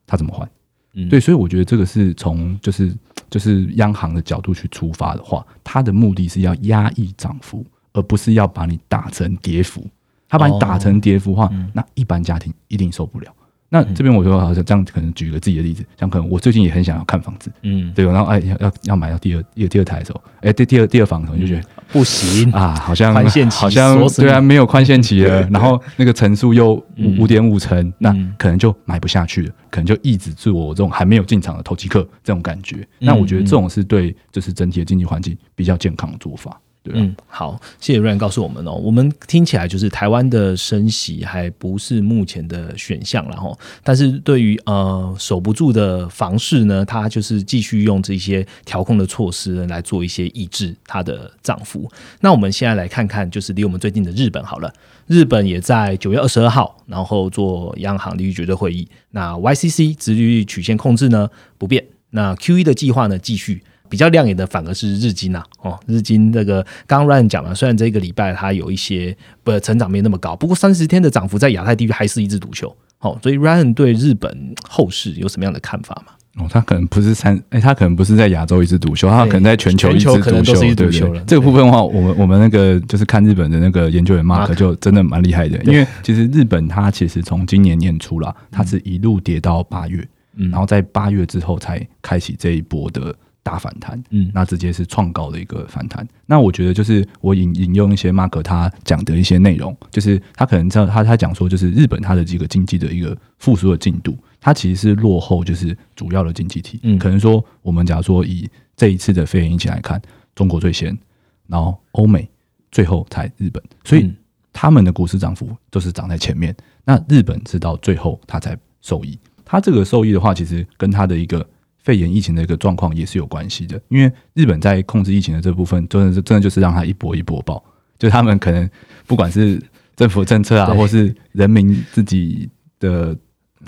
[0.08, 0.50] 他怎么还？
[0.94, 2.96] 嗯，对，所以我觉得这个是从就是
[3.30, 7.66] 就是央行的角度去出发的话，它的目的是要压抑涨幅。
[7.98, 9.88] 而不是要把你打成跌幅，
[10.28, 13.28] 他把你打成跌幅的话，那一般家庭一定受不了。
[13.68, 22.50] 那这边我就好像这样，可能举个自己的例子，像可能我最近也很想要看房子，嗯，对，然后哎要要要买到第二第二第二台的时候，哎，第第二第二房的时候就觉得不行。
[22.52, 32.88] 啊，好像宽限期，好像对啊，没有宽限期了，然后那个层数又五五点五层，那可能就买不下去了，可能就抑制住我这种还没有进场的投机客这种感觉。
[33.00, 36.58] 那我觉得这种是对就是整体的经济环境比较健康的做法。
[36.94, 38.74] 嗯，好，谢谢瑞安告诉我们哦。
[38.74, 43.52] 我们听起来就是台湾的升息还不是目前的选项了哈。
[43.84, 51.90] 但是对于呃守不住的房市呢，它就是继续用这些调控的措施来做一些抑制它的涨幅。
[52.22, 54.72] 那我们现在来看看，就是离我们最近的日本好了。
[55.08, 58.88] 日本也在九月二十二号，然后做央行利率决策会议。
[59.12, 63.64] 那 YCC 直利率曲线控制呢不变，那 QE 的计划呢继续。
[63.90, 72.76] 比较亮眼的反而是日经啊，哦，日经这个刚刚 Ryan 讲了，虽然这个礼拜它有一些不成长没那么高，不过三十天的涨幅在亚太地区还是一枝独秀。
[73.00, 76.14] 哦，所以 Ryan 对日本后市有什么样的看法吗？
[76.38, 81.24] 哦，他可能不是三，哎，他可能不是在亚洲一枝独秀，他可能在全球一枝独秀，对对对。
[81.28, 90.06] 这个部分的话，我们我们那个就是看日本的那个研究员 Mark 就真的蛮厉害的，因为其实日本它其实从今年年初啦，它是一路跌到八月，
[90.36, 93.16] 然后在八月之后才开启这一波的。
[93.46, 96.06] 大反弹，嗯，那直接是创高的一个反弹。
[96.26, 106.80] 那我觉得就是我引引用一些 Mark 他讲的一些内容，就是他可能知道他他讲说，就是日本它的这个经济的一个复苏的进度，它其实是落后，就是主要的经济体。
[106.82, 110.02] 嗯，可能说我们假如说以这一次的肺炎疫情来看，
[110.34, 110.98] 中国最先，
[111.46, 112.28] 然后欧美
[112.72, 114.12] 最后才日本，所以
[114.52, 116.56] 他们的股市涨幅都是涨在前面。
[116.84, 119.16] 那日本是到最后它才受益。
[119.46, 121.48] 它这个受益的话，其实跟它的一个。
[121.86, 127.64] 肺炎疫情的一个状况也是有关系的，因为日本在控制疫情的这部分，真的是真的就是让它一波一波爆，
[127.98, 128.70] 就他们可能
[129.08, 129.62] 不管是
[129.96, 133.16] 政府政策啊，或是人民自己的。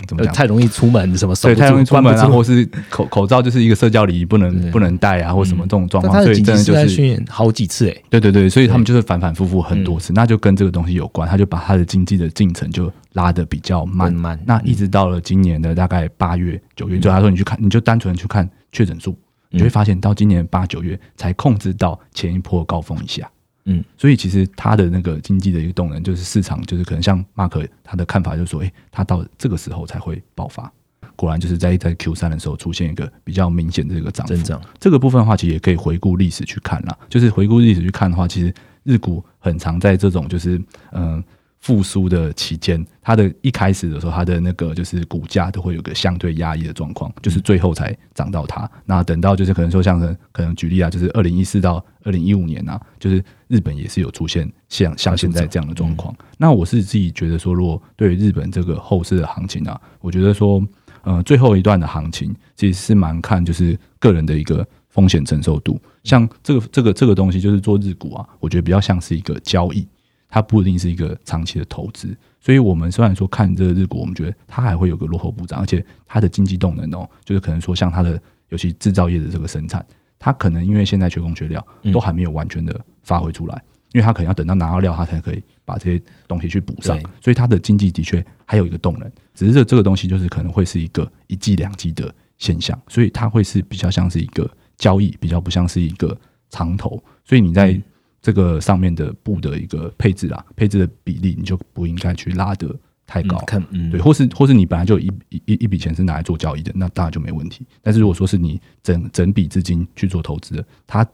[0.05, 0.33] 怎么讲？
[0.33, 1.33] 太容易出门，什么？
[1.35, 6.23] 对，太容易出门啊，或是口口罩就是一个社交礼仪，不能不能戴啊，或什么这种状况。
[6.23, 14.39] 所以真的就是训练好几次，哎，对对对，所以他们就是反反复复很多次，那就跟这个东西有关，他就把他的经济的进程就拉的比较慢慢。
[14.45, 19.17] 那一直到了今年的大概八月九月，就他说你去看，你就单纯去看确诊数，
[19.49, 23.29] 你会发现到今年八九月才控制到前一波高峰以下。
[23.69, 30.71] 嗯，所以其实它的那个经济的一个动能，就是市场，就是可能像马克他的看法，就是说，哎，他到这个时候才会爆发。
[31.15, 34.61] 果然就是在在 Q 三的时候出现一个比较明显的这个涨增长。
[34.79, 36.97] 这个部分的话，其实也可以回顾历史去看啦。
[37.09, 38.53] 就是回顾历史去看的话，其实
[38.83, 40.61] 日股很常在这种就是
[40.91, 41.23] 嗯。
[41.67, 48.71] 复苏的期间，它的一开始的时候，它的那个就是股价都会有个相对压抑的状况，就是最后才涨到它。
[48.85, 49.99] 那等到就是可能说像
[50.31, 56.15] 可能举例啊，就是二零一四到二零一五年啊，就是日本也是有出现像像现在这样的状况。
[56.37, 60.65] 那我是自己觉得说，如果对日本这个后市的行情啊，我觉得说，
[61.01, 65.77] 呃，最后一段的行情其实是蛮看就是个人的一个风险承受度。
[66.05, 69.85] 像这个这个这个东西，就是做日股啊，我觉得比较像是一个交易。
[70.29, 79.85] 它不一定是一个长期的投资，所以我们虽然说看这个日股，我们觉得它还会有个落后补涨，而且它的经济动能哦，就是可能说像它的尤其制造业的这个生产，
[80.19, 83.61] 它可能因为现在缺工缺料，都还没有完全的发挥出来，
[83.93, 96.17] 因为它可能要等到拿到料，它才可以把这些东西去补上，所以它的经济的确还有一个动能，只是这这个东西就是可能会是一个一季两季的现象，所以它会是比较像是一个交易，比较不像是一个
[96.49, 97.81] 长投，所以你在。
[98.27, 102.75] 这个上面的布的一个配置啊，配置的比例你就不应该去拉得
[103.05, 107.65] 太高，看，对，或是或是你本来就一一一一笔钱是拿来做交易的，那当然就没问题。
[107.81, 111.07] 但是如果说是你整整笔资金去做投资的，它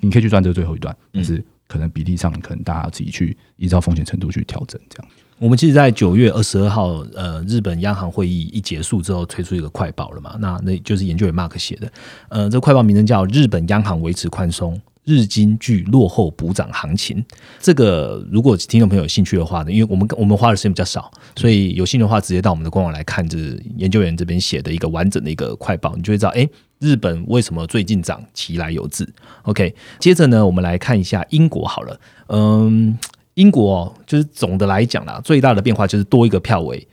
[0.00, 4.80] 你可以去赚这最后一段，但是可能比例上可能大家自己去依照风险程度去调整。
[4.90, 10.36] 这样，我们其实，在九月二十二号，呃，日本央行会议一结束之后，推出一个快报了嘛？
[10.40, 11.92] 那那就是研究员 Mark 写的，
[12.30, 14.74] 呃，这快报名称叫《日本央行维持宽松》。
[15.08, 17.24] 日经具落后补涨行情，
[17.58, 23.38] 这个如果听众朋友有兴趣的话呢，因为我们我们花的时间比较少，所以有兴趣的话，直接到我们的官网来看，这
[23.78, 26.46] 研究员这边写的一个完整的一个快报，你就会知道，哎，
[26.78, 29.10] 日本为什么最近涨，其来有自。
[29.44, 32.98] OK，接着呢，我们来看一下英国好了，嗯，
[33.32, 36.86] 英国就是总的来讲啦，最大的变化就是多一个票委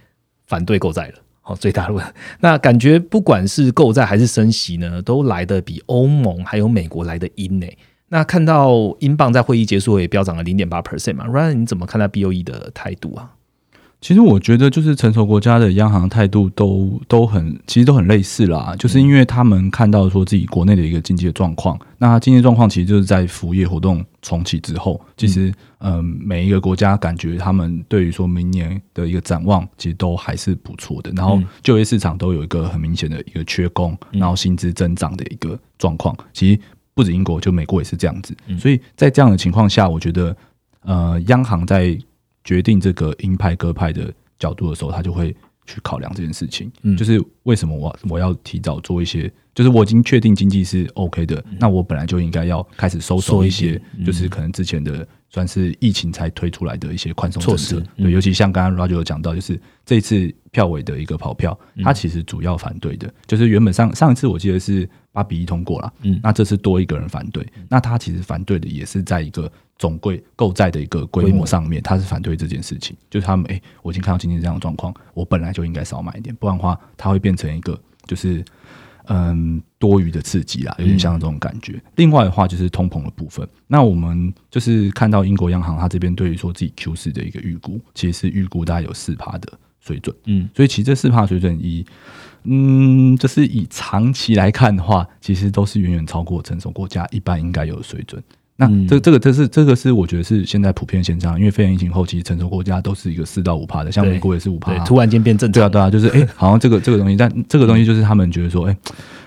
[0.47, 1.15] 反对购债了。
[1.43, 2.03] 哦，最大的问，
[2.39, 7.67] 那感觉不管是购债还是升息呢，都来的比欧盟还有美国来的阴呢。
[8.15, 13.31] 那看到英镑在会议结束也飙涨了零点八 percent 嘛，Ryan 你怎么看待 BOE 的态度啊？
[13.99, 18.73] 其实我觉得，就是成熟国家的央行态度都都很，其实都很类似啦。
[18.79, 31.11] 就是因为他们看到说自己国内的一个经济的状况，那经济状况其实就是在服务业活动重启之后，其实嗯，每一个国家感觉他们对于说明年的一个展望，其实都还是不错的。
[31.15, 36.15] 然后就业市场都有一个很明显的一个缺工，然后薪资增长的一个状况。
[36.31, 36.59] 其实
[36.95, 38.35] 不止英国，就美国也是这样子。
[38.57, 40.35] 所以在这样的情况下，我觉得
[40.81, 41.95] 呃，央行在
[42.43, 45.35] 决定这个鹰派鸽派的角度的时候，他就会
[45.65, 46.71] 去考量这件事情。
[46.83, 57.81] 嗯，就是为什么我我要提早做一些，就是我已经确定经济是 OK 的，那我本来就应该要开始收缩一些，就是可能之前的算是疫情才推出来的一些宽松措施。
[57.95, 69.51] 对，尤其像刚刚 Roger 有讲到，就是这次票委的一个跑票，他其实主要反对的，就是原本上上一次我记得是八比一通过了，嗯，那这次多一个人反对，那他其实反对的也是在一个。
[69.77, 72.95] 总规购债的一个规模上面，他是反对这件事情。
[73.09, 77.77] 就是他们，哎，我已经看到今天这样的状况，我本来就应该少买一点，不然的话，它会变成一个
[78.07, 78.41] 就是
[79.07, 81.81] 嗯多余的刺激啦，有点像这种感觉。
[81.95, 91.85] 另外的话就是通膨的部分，那我们就是看到英国央行它这边对于说自己 Q 四的一个预估，其实是预估大概有四趴的水准，嗯，所以其实这四趴水准以
[92.43, 98.23] 嗯，就是以长期来看的话，其实都是远远超过成熟国家一般应该有的水准。
[98.57, 105.53] 那这这个这是这个是我觉得是现在普遍现象，因为肺炎疫情后期成熟国家都是一个四到五趴的，像美国也是五趴，突然间变正常。
[105.53, 108.77] 对啊对啊，就是哎，好像这个这个东西，但这个东西就是他们觉得说，哎，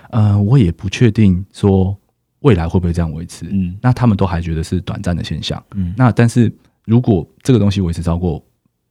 [0.09, 1.95] 呃，我也不确定说
[2.39, 3.45] 未来会不会这样维持。
[3.51, 5.63] 嗯，那他们都还觉得是短暂的现象。
[5.75, 6.51] 嗯，那但是
[6.85, 8.43] 如果这个东西维持超过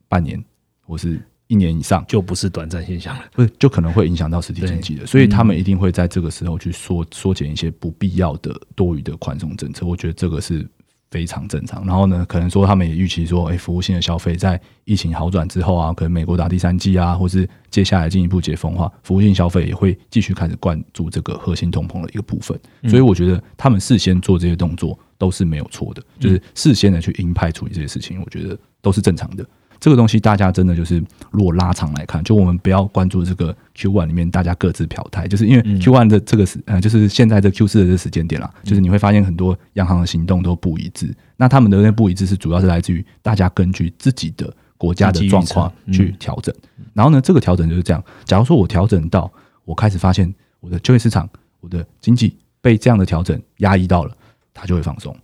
[0.07, 0.41] 半年
[0.85, 9.83] 或是一年以上，就不是短暂现象了，不是就可能会影响到实体经济的，所以他们一定会在这个时候去缩缩减一些不必要的多余的宽松政策。
[9.83, 10.63] 我觉得这个是
[11.09, 11.83] 非常正常。
[11.87, 22.55] 然后呢，可能说他们也预期说，哎，服务性的消费在疫情好转之后啊，可能美国打第三季啊，或是接下来进一步解封的话，服务性消费也会继续开始灌注这个核心通膨的一个部分。
[22.87, 29.43] 所以我觉得他们事先做这些动作都是没有错的，就是事先的去鹰派处理这些事情，我觉得都是正常的。
[29.79, 41.15] 这个东西大家真的就是，如果拉长来看，就我们不要关注这个 Q one 里面大家各自表态，就是因为 Q one 的这个时，呃，就是现在这 Q 四的这时间点啦，就是你会发现很多央行的行动都不一致。
[41.37, 46.53] 那他们的那不一致是主要是来自于大家根据自己的国家的状况去调整。
[46.93, 48.03] 然后呢，这个调整就是这样。
[48.25, 49.31] 假如说我调整到
[49.63, 51.29] 我开始发现我的就业市场、
[51.61, 54.11] 我的经济被这样的调整压抑到了，
[54.53, 55.15] 它就会放松。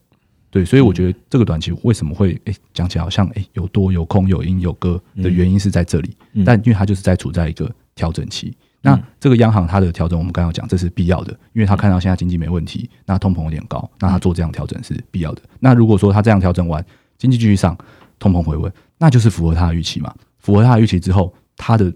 [0.55, 8.55] 对，所以我觉得这个短期为什么会诶讲起来好像诶有多有空有因有歌的原因是在这里，但因为它就是在处在一个调整期。
[8.79, 15.41] 那这个央行它的调整，我们刚刚讲这是必要的，因为他看到现在经济没问题，那通膨有点高，那他做这样调整是必要的。
[15.59, 16.81] 那如果说他这样调整完，
[17.17, 17.77] 经济继续上，
[18.17, 20.15] 通膨回稳，那就是符合他的预期嘛？
[20.39, 21.93] 符合他的预期之后，他的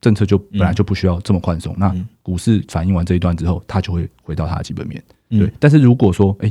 [0.00, 1.74] 政策就本来就不需要这么宽松。
[1.76, 5.02] 那股市反映完这一段之后，它就会回到它的基本面。
[5.28, 6.50] 对，但是如果说诶。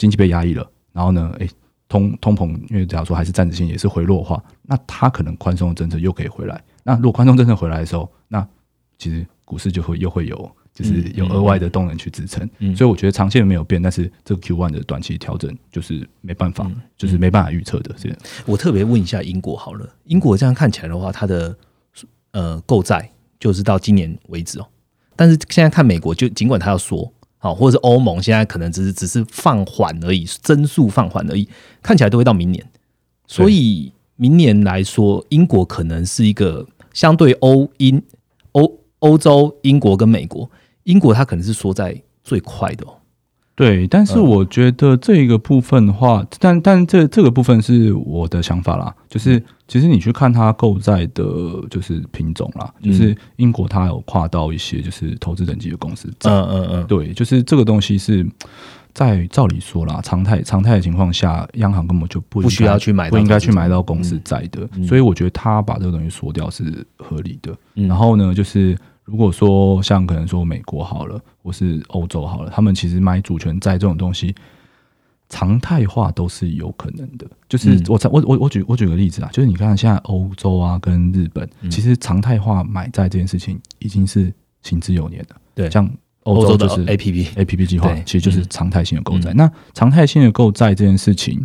[0.00, 1.30] 经济被压抑了，然后呢？
[1.38, 1.50] 诶，
[1.86, 6.58] 通通膨，因为假如说还是暂时性，也是回落的话，那它可能宽松的政策又可以回来。
[6.84, 8.48] 那如果宽松政策回来的时候，那
[8.96, 12.48] 其实股市就会又会有，就是有额外的动能去支撑。
[12.74, 17.94] 所以我觉得长线没有变，但是这个 Q one 的短期调整就是没办法，就是没办法预测的。
[17.98, 21.54] 这样，我特别问一下英国好了，英国这样看起来的话，它的
[22.30, 24.66] 呃购债就是到今年为止哦，
[25.14, 27.12] 但是现在看美国，就尽管它要缩。
[27.42, 31.48] 好，或者是欧盟现在可能只是只是放缓而已，增速放缓而已，
[31.82, 32.64] 看起来都会到明年。
[33.26, 38.02] 所以明年来说，英国可能是一个相对欧英
[38.52, 40.50] 欧欧洲英国跟美国，
[40.82, 42.86] 英国它可能是缩在最快的。
[43.60, 51.22] 对，但是我觉得这一个部分的话，但但这这个部分是我的想法啦，就是其实你去看它购债的，
[51.68, 58.26] 就是品种啦，就是英国它有跨到一些就是投资等级的公司，嗯嗯嗯，对，就是这个东西是
[58.94, 66.64] 在照理说啦，常态常态的情况下，央行根本就不不需要去买，不应该去买到公司债的，所以我觉得他把这个东西缩掉是
[66.96, 67.54] 合理的。
[67.74, 68.74] 然后呢，就是。
[69.10, 74.32] 如果说像可能说美国好了，或是欧洲好了，他们其实买主权债这种东西，
[75.28, 77.26] 常态化都是有可能的。
[77.48, 84.32] 就是我我我我举我举个例子啊，就是你看现在欧洲啊跟日本，其实常态化买债这件事情已经是
[84.62, 85.36] 行之有年了。
[85.54, 85.90] 对，像
[86.22, 89.32] 欧洲就是 A P P A P P 计划，其实就是常态性的购债。
[89.34, 91.42] 那常态性的购债这件事情，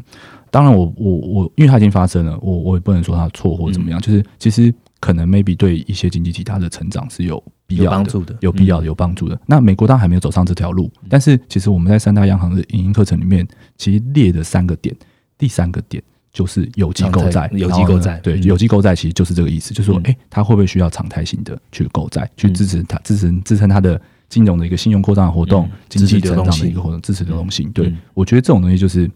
[0.52, 4.00] 当然我我我，因为它已经发生了，我我也不能说它错或怎么样。
[4.02, 7.44] 就是其实可能 maybe 对一些经济体它的成长是有。
[7.68, 9.36] 必要的，有必要的，有帮助的。
[9.48, 13.44] 那美国当然还没有走上这条路，但是其实我们在三大央行的影音课程里面，
[13.76, 14.96] 其实列的三个点，
[15.36, 16.00] 第三个点
[16.32, 27.72] 就是有机构债，有机构债，对，有机构债其实就是这个意思，就是说，哎，它会不会需要常态性的去购债，去支持它，支持支撑它的金融的一个信用扩张的活动，经济成长的一个活动，支持流动性。
[27.72, 29.10] 对我觉得这种东西就是，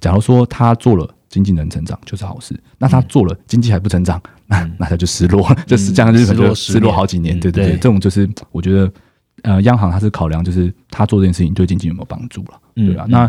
[0.00, 1.14] 假如说他做了。
[1.34, 7.38] 经济能成长就是好事，那他做了经济还不成长， 那那他就失落， 就是这样，就是失落好几年。
[7.40, 8.92] 对对对，这种就是我觉得，
[9.42, 13.04] 呃，央行它是考量就是他做这件事情对经济有没有帮助了，对啊。
[13.08, 13.28] 那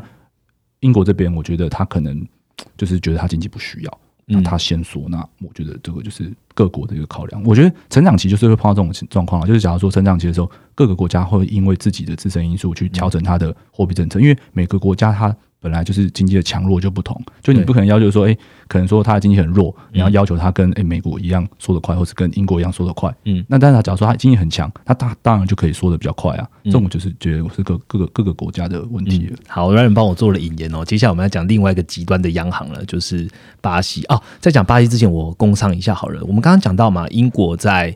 [0.82, 2.24] 英国这边，我觉得他可能
[2.78, 5.04] 就是觉得他经济不需要，那他先说。
[5.10, 7.42] 那我觉得这个就是各国的一个考量。
[7.44, 15.36] 我觉得成长期就是会碰到这种状况就是假如说成长期的时候，各个国家会因为自己的自身因素去调整它的货币政策，因为每个国家它。
[15.66, 18.38] 本来就是经济的强弱就不同，就你不可能要求说，哎，
[18.68, 26.48] 可能说它的经济很弱，你要要求它跟哎美国一样缩得快，或是跟英国一样缩得快，嗯，那但是假如说它经济很强，它大当然就可以缩得比较快啊。
[26.66, 29.38] 这种就是觉得是各各个各个国家的问题了。
[29.48, 30.86] 好，让人帮我做了引言哦。
[30.86, 33.28] 接下来我们要讲另外一个极端的央行了，就是
[33.60, 34.22] 巴西哦。
[34.40, 36.22] 在讲巴西之前，我工商一下好了。
[36.26, 37.96] 我们刚刚讲到嘛，英国在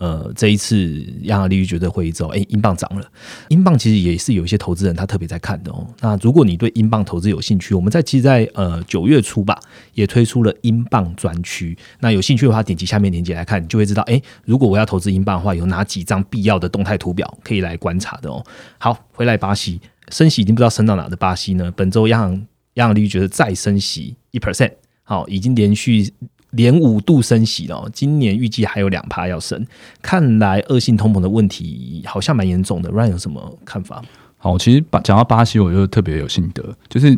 [0.00, 3.06] 呃，这一次央行利率决策会议之后，哎，英镑涨了。
[3.48, 5.86] 英镑其实也是有一些投资人他特别在看的哦。
[6.00, 9.60] 那如果你对英镑投资有兴趣，我们在其实，在呃九月初吧，
[9.92, 11.76] 也推出了英镑专区。
[12.00, 18.42] 那有兴趣的话，点击下面链接来看，你就会知道，哎，如果我要投资英镑的话，有哪几张必要的动态图表可以来观察的哦。
[18.78, 19.78] 好，回来巴西
[20.08, 21.70] 升息已经不知道升到哪的巴西呢？
[21.76, 24.72] 本周央行央行利率决策再升息一 percent，
[25.02, 26.10] 好，已经连续。
[26.50, 29.64] 连五度升息了，今年预计还有两趴要升，
[30.02, 32.90] 看来恶性通膨的问题好像蛮严重的。
[32.90, 34.02] Ryan 有什么看法？
[34.36, 37.16] 好，其实把讲到巴西，我就特别有心得，就是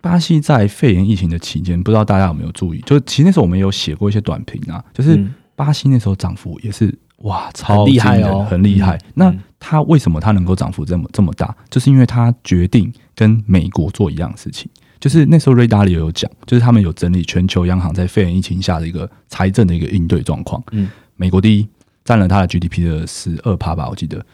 [0.00, 2.80] 巴西在肺炎疫情的期间，不知道大家有没有注意？
[2.86, 5.18] 就其实那时候我们有写过一些短评啊，就是
[5.56, 8.98] 巴西那时候涨幅也是哇，超厉害哦，很厉害。
[9.14, 11.56] 那它为什么它能够涨幅这么这么大？
[11.70, 14.70] 就是因为它决定跟美国做一样事情。
[15.04, 20.64] 就是那时候，瑞达里有讲，就是他们有整理全球央行在肺炎疫情下的一个财政的一个应对状况。
[20.72, 21.68] 嗯，美国第一，
[22.06, 24.24] 占了它的 GDP 的十二趴吧，我记得。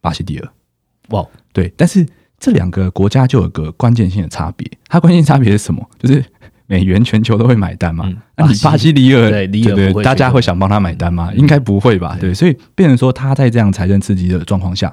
[0.00, 0.48] 巴西第二，
[1.10, 1.72] 哇，对。
[1.76, 2.04] 但是
[2.36, 5.88] 这两个国家就有个关键性的差别，它关键差别是什么？
[6.00, 6.24] 就是
[6.66, 8.12] 美元全球都会买单嘛？
[8.36, 11.32] 那你巴西里尔，对里尔，大家会想帮他买单吗？
[11.36, 12.18] 应该不会吧？
[12.20, 14.92] 对，所以变成说，他在这样财政刺激的状况下。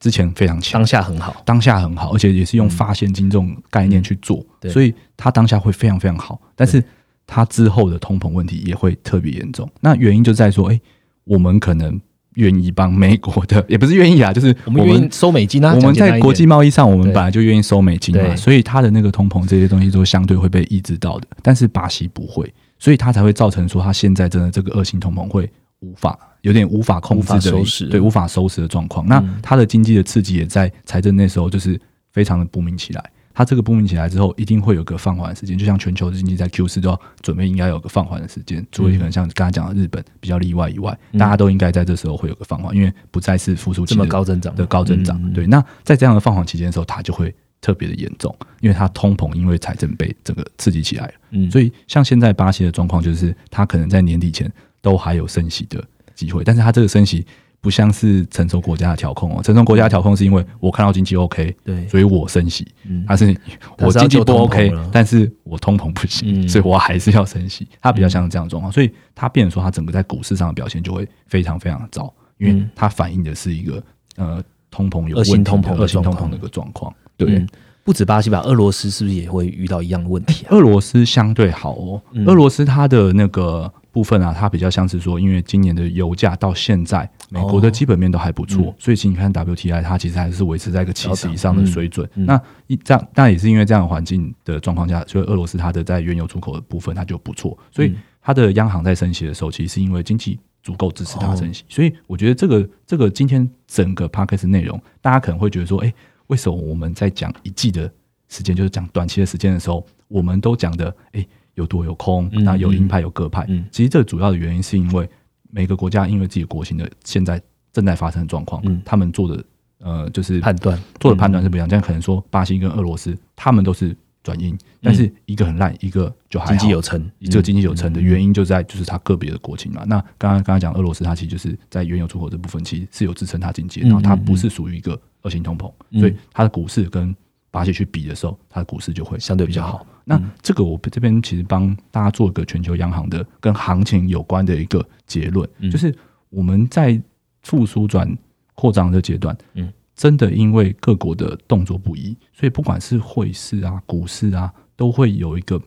[0.00, 6.40] 之前非常强，当下很好，当下很好，而且也是用发现金这种概念去做，所以它当下会非常非常好。
[6.54, 6.82] 但是
[7.26, 9.68] 它之后的通膨问题也会特别严重。
[9.80, 10.80] 那原因就在说，哎，
[11.24, 12.00] 我们可能
[12.34, 15.74] 愿意帮美国的，也不是愿意啊，就是我们愿意收美金啊。
[15.74, 21.26] 我们在国际贸易上，我们本来就愿意收美金嘛，所以它的那个通膨这些东西都相对会被抑制到的。
[21.42, 26.16] 但是巴西不会，所以它才会造成说，它现在真的这个恶性通膨会无法。
[26.42, 29.06] 有点无法控制的，对无法收拾的状况。
[29.06, 31.80] 那它的经济的刺激也在财政那时候就是
[32.12, 33.10] 非常的不明起来。
[33.34, 35.56] 它这个不明起来之后，一定会有个放缓的时间。
[35.56, 45.32] 就像全球的经济在 Q 四都要准备应该有个放缓的时间，除了可能像刚才讲的日本比较例外以外，大家都应该在这时候会有个放缓，因为不再是复苏期这么高增长的高增长。
[45.32, 51.12] 对，那在这样的放缓期间的时候，它就会特别的严重，因为它通膨因为财政被整个刺激起来了。
[51.30, 55.80] 嗯，所以像现在巴西的状况就是，它可能在年底前都还有升息的。
[56.26, 57.24] 机会，但是它这个升息
[57.60, 63.36] 不像是成熟国家的调控哦，成熟国家调控是因为我看到经济 OK，对，所以我升息，嗯，它是
[63.78, 73.82] 我经济不 OK，但是我通膨不行，所以我还是要升息，它比较像这样的状况，所以它变说它整个在股市上的表现就会非常非常的糟，因为它反映的是一个
[74.16, 77.44] 呃通膨有恶性通膨恶性通膨的一个状况，对，
[77.84, 80.46] 不止巴西吧，俄罗斯是不是也会遇到一样的问题？
[80.50, 83.72] 俄罗斯相对好哦，俄罗斯它的那个。
[83.90, 92.08] 部分啊，它比较像是说，因为今年的油价到现在，美国的基本面都还不错，所以其实你看 WTI 它其实还是维持在一个七十以上的水准。
[92.14, 101.64] 那一这样，但也是因为这样的环境的状况下，所以俄罗斯它的在原油出口的部分它就不错，所以它的央行在升息的时候，其实是因为经济足够支持它升息。
[101.68, 105.92] 所以我觉得这个这个今天整个 p a c k a g e 内容，大家可能会觉得说，哎，
[106.26, 107.90] 为什么我们在讲一季的
[108.28, 111.26] 时间，就是讲短期的时间的时候，我们都讲的，哎。
[111.58, 113.44] 有多有空，那有鹰派有鸽派。
[113.70, 115.06] 其实这主要的原因是因为
[115.50, 117.40] 每个国家因为自己国情的现在
[117.72, 119.44] 正在发生的状况，他们做的
[119.80, 121.68] 呃就是判断做的判断是不一样。
[121.68, 127.10] 这样可能说巴西跟俄罗斯他们都是转阴，但是一个很烂，一个就还经济有成。
[127.22, 129.82] 这个经济有成的原因就在就是它个别的国情嘛。
[129.86, 137.14] 那刚刚刚刚讲俄罗斯，它其实就是在原油出口这部分其实是有支撑它经济，然后它不是属于一个恶性通膨，所以它的股市跟
[137.50, 139.86] 巴西去比的时候，它的股市就会相对比较好。
[140.04, 145.94] 那这个我这边其实帮大家做一个全球央行的跟行情有关的一个结论，就是
[146.30, 147.00] 我们在
[147.42, 148.16] 复苏转
[148.54, 155.60] 扩张的阶段，嗯，真的因为各国的动作不一，所以不管是汇市啊、股市啊，都会有一个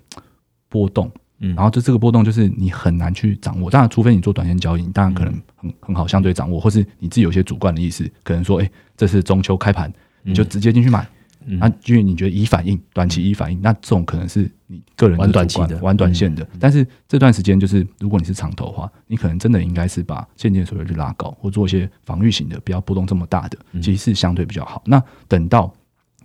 [0.69, 3.69] 波动，嗯，然后就这个波动就是你很难去掌握。
[3.69, 9.91] 当然，除非你做短线交易，当然可能很很好相对掌握，或是你自己有些主观的意思，可能说，哎，这是中秋开盘，
[10.23, 11.07] 你就直接进去买。
[11.45, 16.47] 那因为你觉得已反应短期已反应，那这种可能是你个人玩短期的、玩短线的。
[16.59, 24.81] 但是这段时间就是，如果你是长头的话，你可能真的应该是把现金所有去拉高，或做一些防御型的，不要波动这么大的，其实是相对比较好。
[24.85, 25.73] 那等到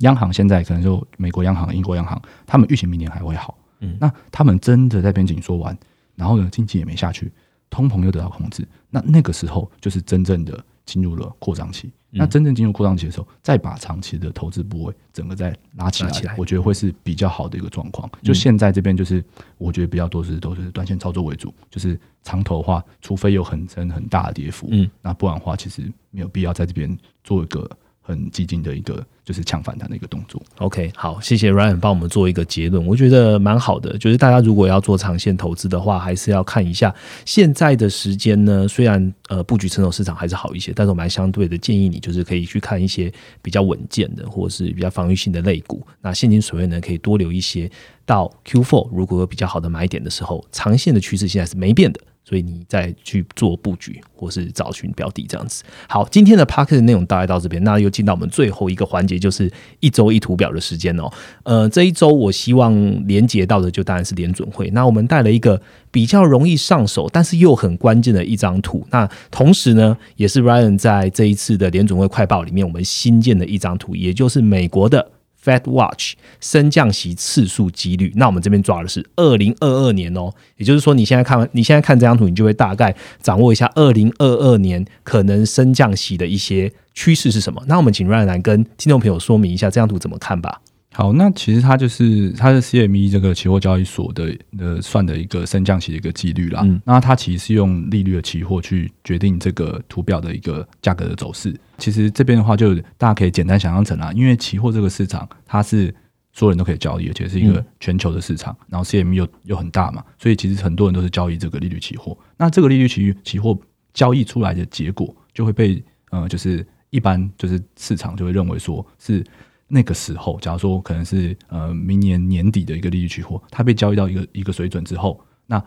[0.01, 3.57] 央行现在可能就美国央行、英国央行，他们预期明年还会好。
[3.81, 5.77] 嗯，那他们真的在边紧缩完，
[6.15, 7.33] 然后呢，经济也没下去，
[7.71, 11.91] 通膨又得到控制，那那个时候就是真正的进入了扩张期。
[12.17, 18.11] 那真正进入扩张期的时候，再把长期的投资部位整个再拉起来，我觉得会是比较好的一个状况。
[18.23, 19.25] 就现在这边就是，
[19.59, 27.69] 我觉得比较多是都是短线操作为主，就是长投的话，除非有很深很大的跌幅，嗯，那不然的话，其实没有必要在这边做一个
[28.07, 30.41] 很激进的一个就是抢反弹的一个动作。
[30.59, 33.99] OK，好，谢谢 Ryan 帮我们做一个结论，我觉得蛮好的。
[33.99, 36.95] 就是大家如果要做长线投资的话，还是要看一下
[37.25, 38.69] 现在的时间呢。
[38.69, 45.85] 虽然呃布局成熟市场还是好一些，但是我蛮相对的建议你，就是可以去看一些比较稳健的，或者是比较防御性的类股。
[46.01, 47.69] 那现金水位呢，可以多留一些
[48.05, 52.01] 到 Q4，如果有比较好的买点的时候，长线的趋势现在是没变的。
[52.29, 55.63] 所以你再去做布局，或是找寻标的这样子。
[55.89, 59.49] 好，今天的 p a r k 的内容大概到这边，那又进到我们最后一个环节，就是
[59.79, 61.09] 一周一图表的时间哦。
[61.45, 62.75] 呃，这一周我希望
[63.07, 64.69] 连接到的就当然是联准会。
[64.71, 65.63] 那我们带了一个
[65.93, 68.85] 比较容易上手，但是又很关键的一张图。
[68.91, 75.13] 那同时呢，也是 Ryan 在这一次的联准会快报里面我们新建的一张图，也就是美国的。
[75.47, 82.93] Fed Watch 升降息次数几率，那我们这边抓的是二零二二年哦，也就是说你现在看完，你现在看这张图，你就会大概
[83.23, 87.63] 掌握一下二零二二年可能升降息的一些趋势是什么。
[87.69, 90.61] 那我们请 Ryan 来跟听众朋友说明一下这张图怎么看吧。
[90.97, 96.67] 好，那其实它就是它是 CME 这个期货交易所的呃算的一个升降息的一个几率啦。
[96.87, 101.55] 那它其实是用利率的期货去决定这个图表的一个价格的走势。
[101.77, 105.95] 其实这边的话，就大家可以简单想象成啊，因为期货这个市场它是
[106.33, 112.17] 所有人都可以交易，而且是一个全球的市场，然后 CME 又又很大嘛，所以其实很多人都是交易这个利率期货。
[112.39, 113.59] 那这个利率期期货
[113.93, 119.23] 交易出来的结果，就会被呃就是一般就是市场就会认为说是。
[119.69, 125.63] 那个时候，假如说可能是呃明年年底的一个利率期货，它被交易到一个一个水准之后，那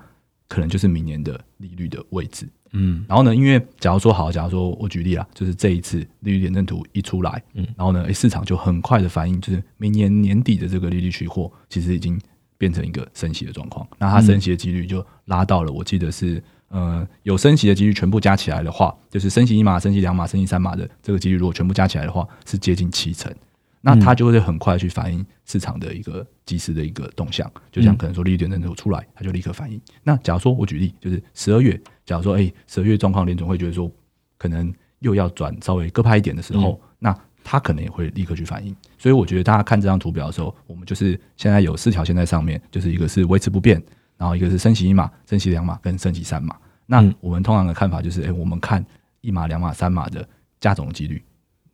[0.47, 2.47] 可能就是明年的利率的位置。
[2.72, 12.20] 嗯，然后呢，因为假如说好，假如说我举例啦，就是这一次利率点阵图一出来，嗯，然后呢，市场就很快的反应，就是明年年底的这个利率期货其实已经
[12.58, 23.34] 变成一个升息的状况，那它升息的几率就拉到了，我记得是呃有升息的几率全部加起来的话，就是升息一码、升息两码、升息三码的这个几率，如果全部加起来的话，是接近七成。
[23.82, 29.80] 那它就会很快去反映市场的一个及时的一个动向，就像可能说利率点阵图出来，它就立刻反应。
[30.03, 33.89] 那假如说我举例，就是十二月，假如说哎十二月状况联总会觉得说
[34.38, 38.75] 可能又要转稍微鸽派一点的时候，那它可能也会立刻去反应。
[38.97, 43.82] 所以我觉得大家看这张图表的时候，我们就是现在有四条线在上面，就是一个是维持不变，
[44.17, 46.55] 然后一个是升息一码、升息两码跟升息三码。
[46.86, 48.86] 那我们通常的看法就是，哎，我们看
[49.21, 50.27] 一码、两码、三码的
[50.59, 51.23] 加总几率。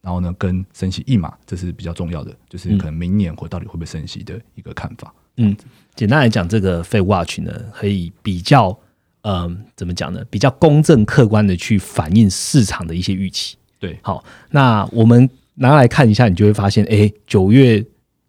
[0.05, 5.11] 然后呢，跟升息一码，这是比较重要的，就是可能明年或到底会不会升息的一个看法。
[5.37, 5.57] 嗯，
[5.95, 8.77] 简单来讲，这个 Fed Watch 呢，可以比较，
[9.23, 10.23] 嗯，怎么讲呢？
[10.29, 13.57] 比较公正客观的去反映市场的一些预期。
[13.79, 17.83] 对，好，那我们拿来看一下，你就会发现，哎，九月，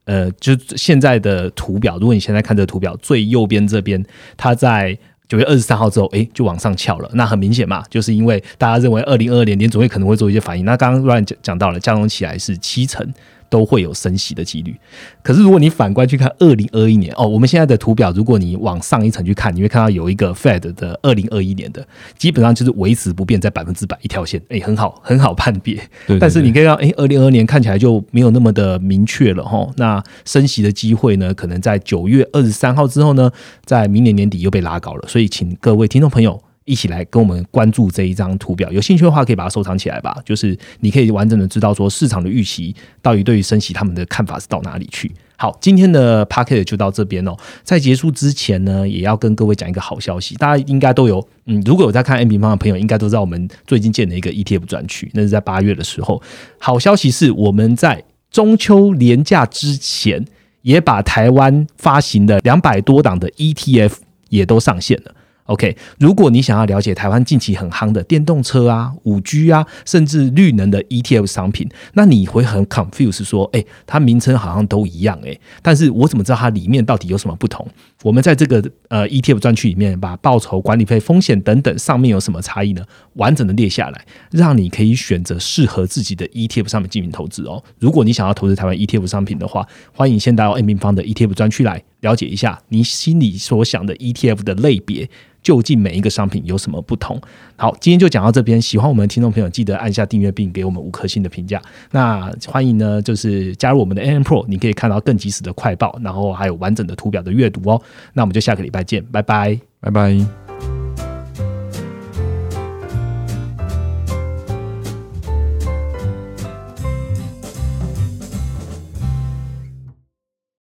[0.07, 4.03] 呃，就现在的图表，如果你现在看这个图表最右边这边，
[4.39, 4.99] 它在。
[5.29, 7.11] 九月二十三号之后，哎，就往上翘了。
[7.15, 10.65] 那很明显嘛，就是因为大家认为二零二二年年总会可能会做一些反应。
[10.65, 13.13] 那刚刚 Ryan 讲讲到了，加融起来是七成。
[13.49, 14.77] 都会有升息的几率，
[15.23, 21.87] 可是如果你反观去看二零二一年哦，我们现在的图表，如果你往上一层去看，你会看到有一个 Fed 的二零二一年的，
[22.17, 25.81] 基本上就是维持不变在百分之百一条线，哎，很好，很好判别。
[26.21, 29.69] 但是你可以看，哎，二零二二年看起来就没有那么的明确了哈。
[29.77, 33.31] 那升息的机会呢，可能在九月二十三号之后呢，
[33.65, 35.09] 在明年年底又被拉高了。
[35.09, 36.46] 所以，请各位听众朋友。
[36.67, 40.15] 一起来跟我们关注这一张图表，有兴趣的话可以把它收藏起来吧。
[40.25, 45.11] 就是你可以完整的知道说市场的预期到底对于升息他们的看法是到哪里去。
[45.39, 47.37] 好，今天的 p a c k e t 就到这边哦。
[47.63, 56.21] 在结束之前呢，也要跟各位讲一个好消息，大家应该都有嗯，如果有在看 N 平方的朋友，应该都知道我们最近建了一个 ETF 专区，那是在八月的时候。
[56.59, 60.25] 好消息是我们在中秋连假之前，
[60.63, 63.93] 也把台湾发行的两百多档的 ETF
[64.31, 65.15] 也都上线了。
[65.47, 77.67] OK，如果你想要了解台湾近期很夯的电动车啊、五 G 啊，甚至绿能的 ETF 商品，那你会很 confuse 说，哎，它名称好像都一样，哎，但是我怎么知道它里面到底有什么不同？
[78.03, 82.85] 我们在这个呃 ETF 专区里面，把报酬、管理费、风险等等上面有什么差异呢？
[83.15, 87.63] 完整的列下来，让你可以选择适合自己的 ETF 上面进行投资哦。
[87.79, 95.09] 如果你想要投资台湾 ETF 商品的话，欢迎先到 M 平方的 ETF 专区来了解一下你心里所想的 ETF 的类别。
[95.43, 97.21] 究竟每一个商品有什么不同？
[97.55, 98.61] 好，今天就讲到这边。
[98.61, 101.63] 喜欢我们的听众朋友，记得按下订阅并给我们五颗星的评价。
[101.93, 107.81] 那欢迎呢，就是加入我们的 AN Pro，你可以看到更及时的快报，然后还有完整的图表的阅读哦。
[108.13, 110.46] 那我们就下个礼拜见，拜拜，拜拜。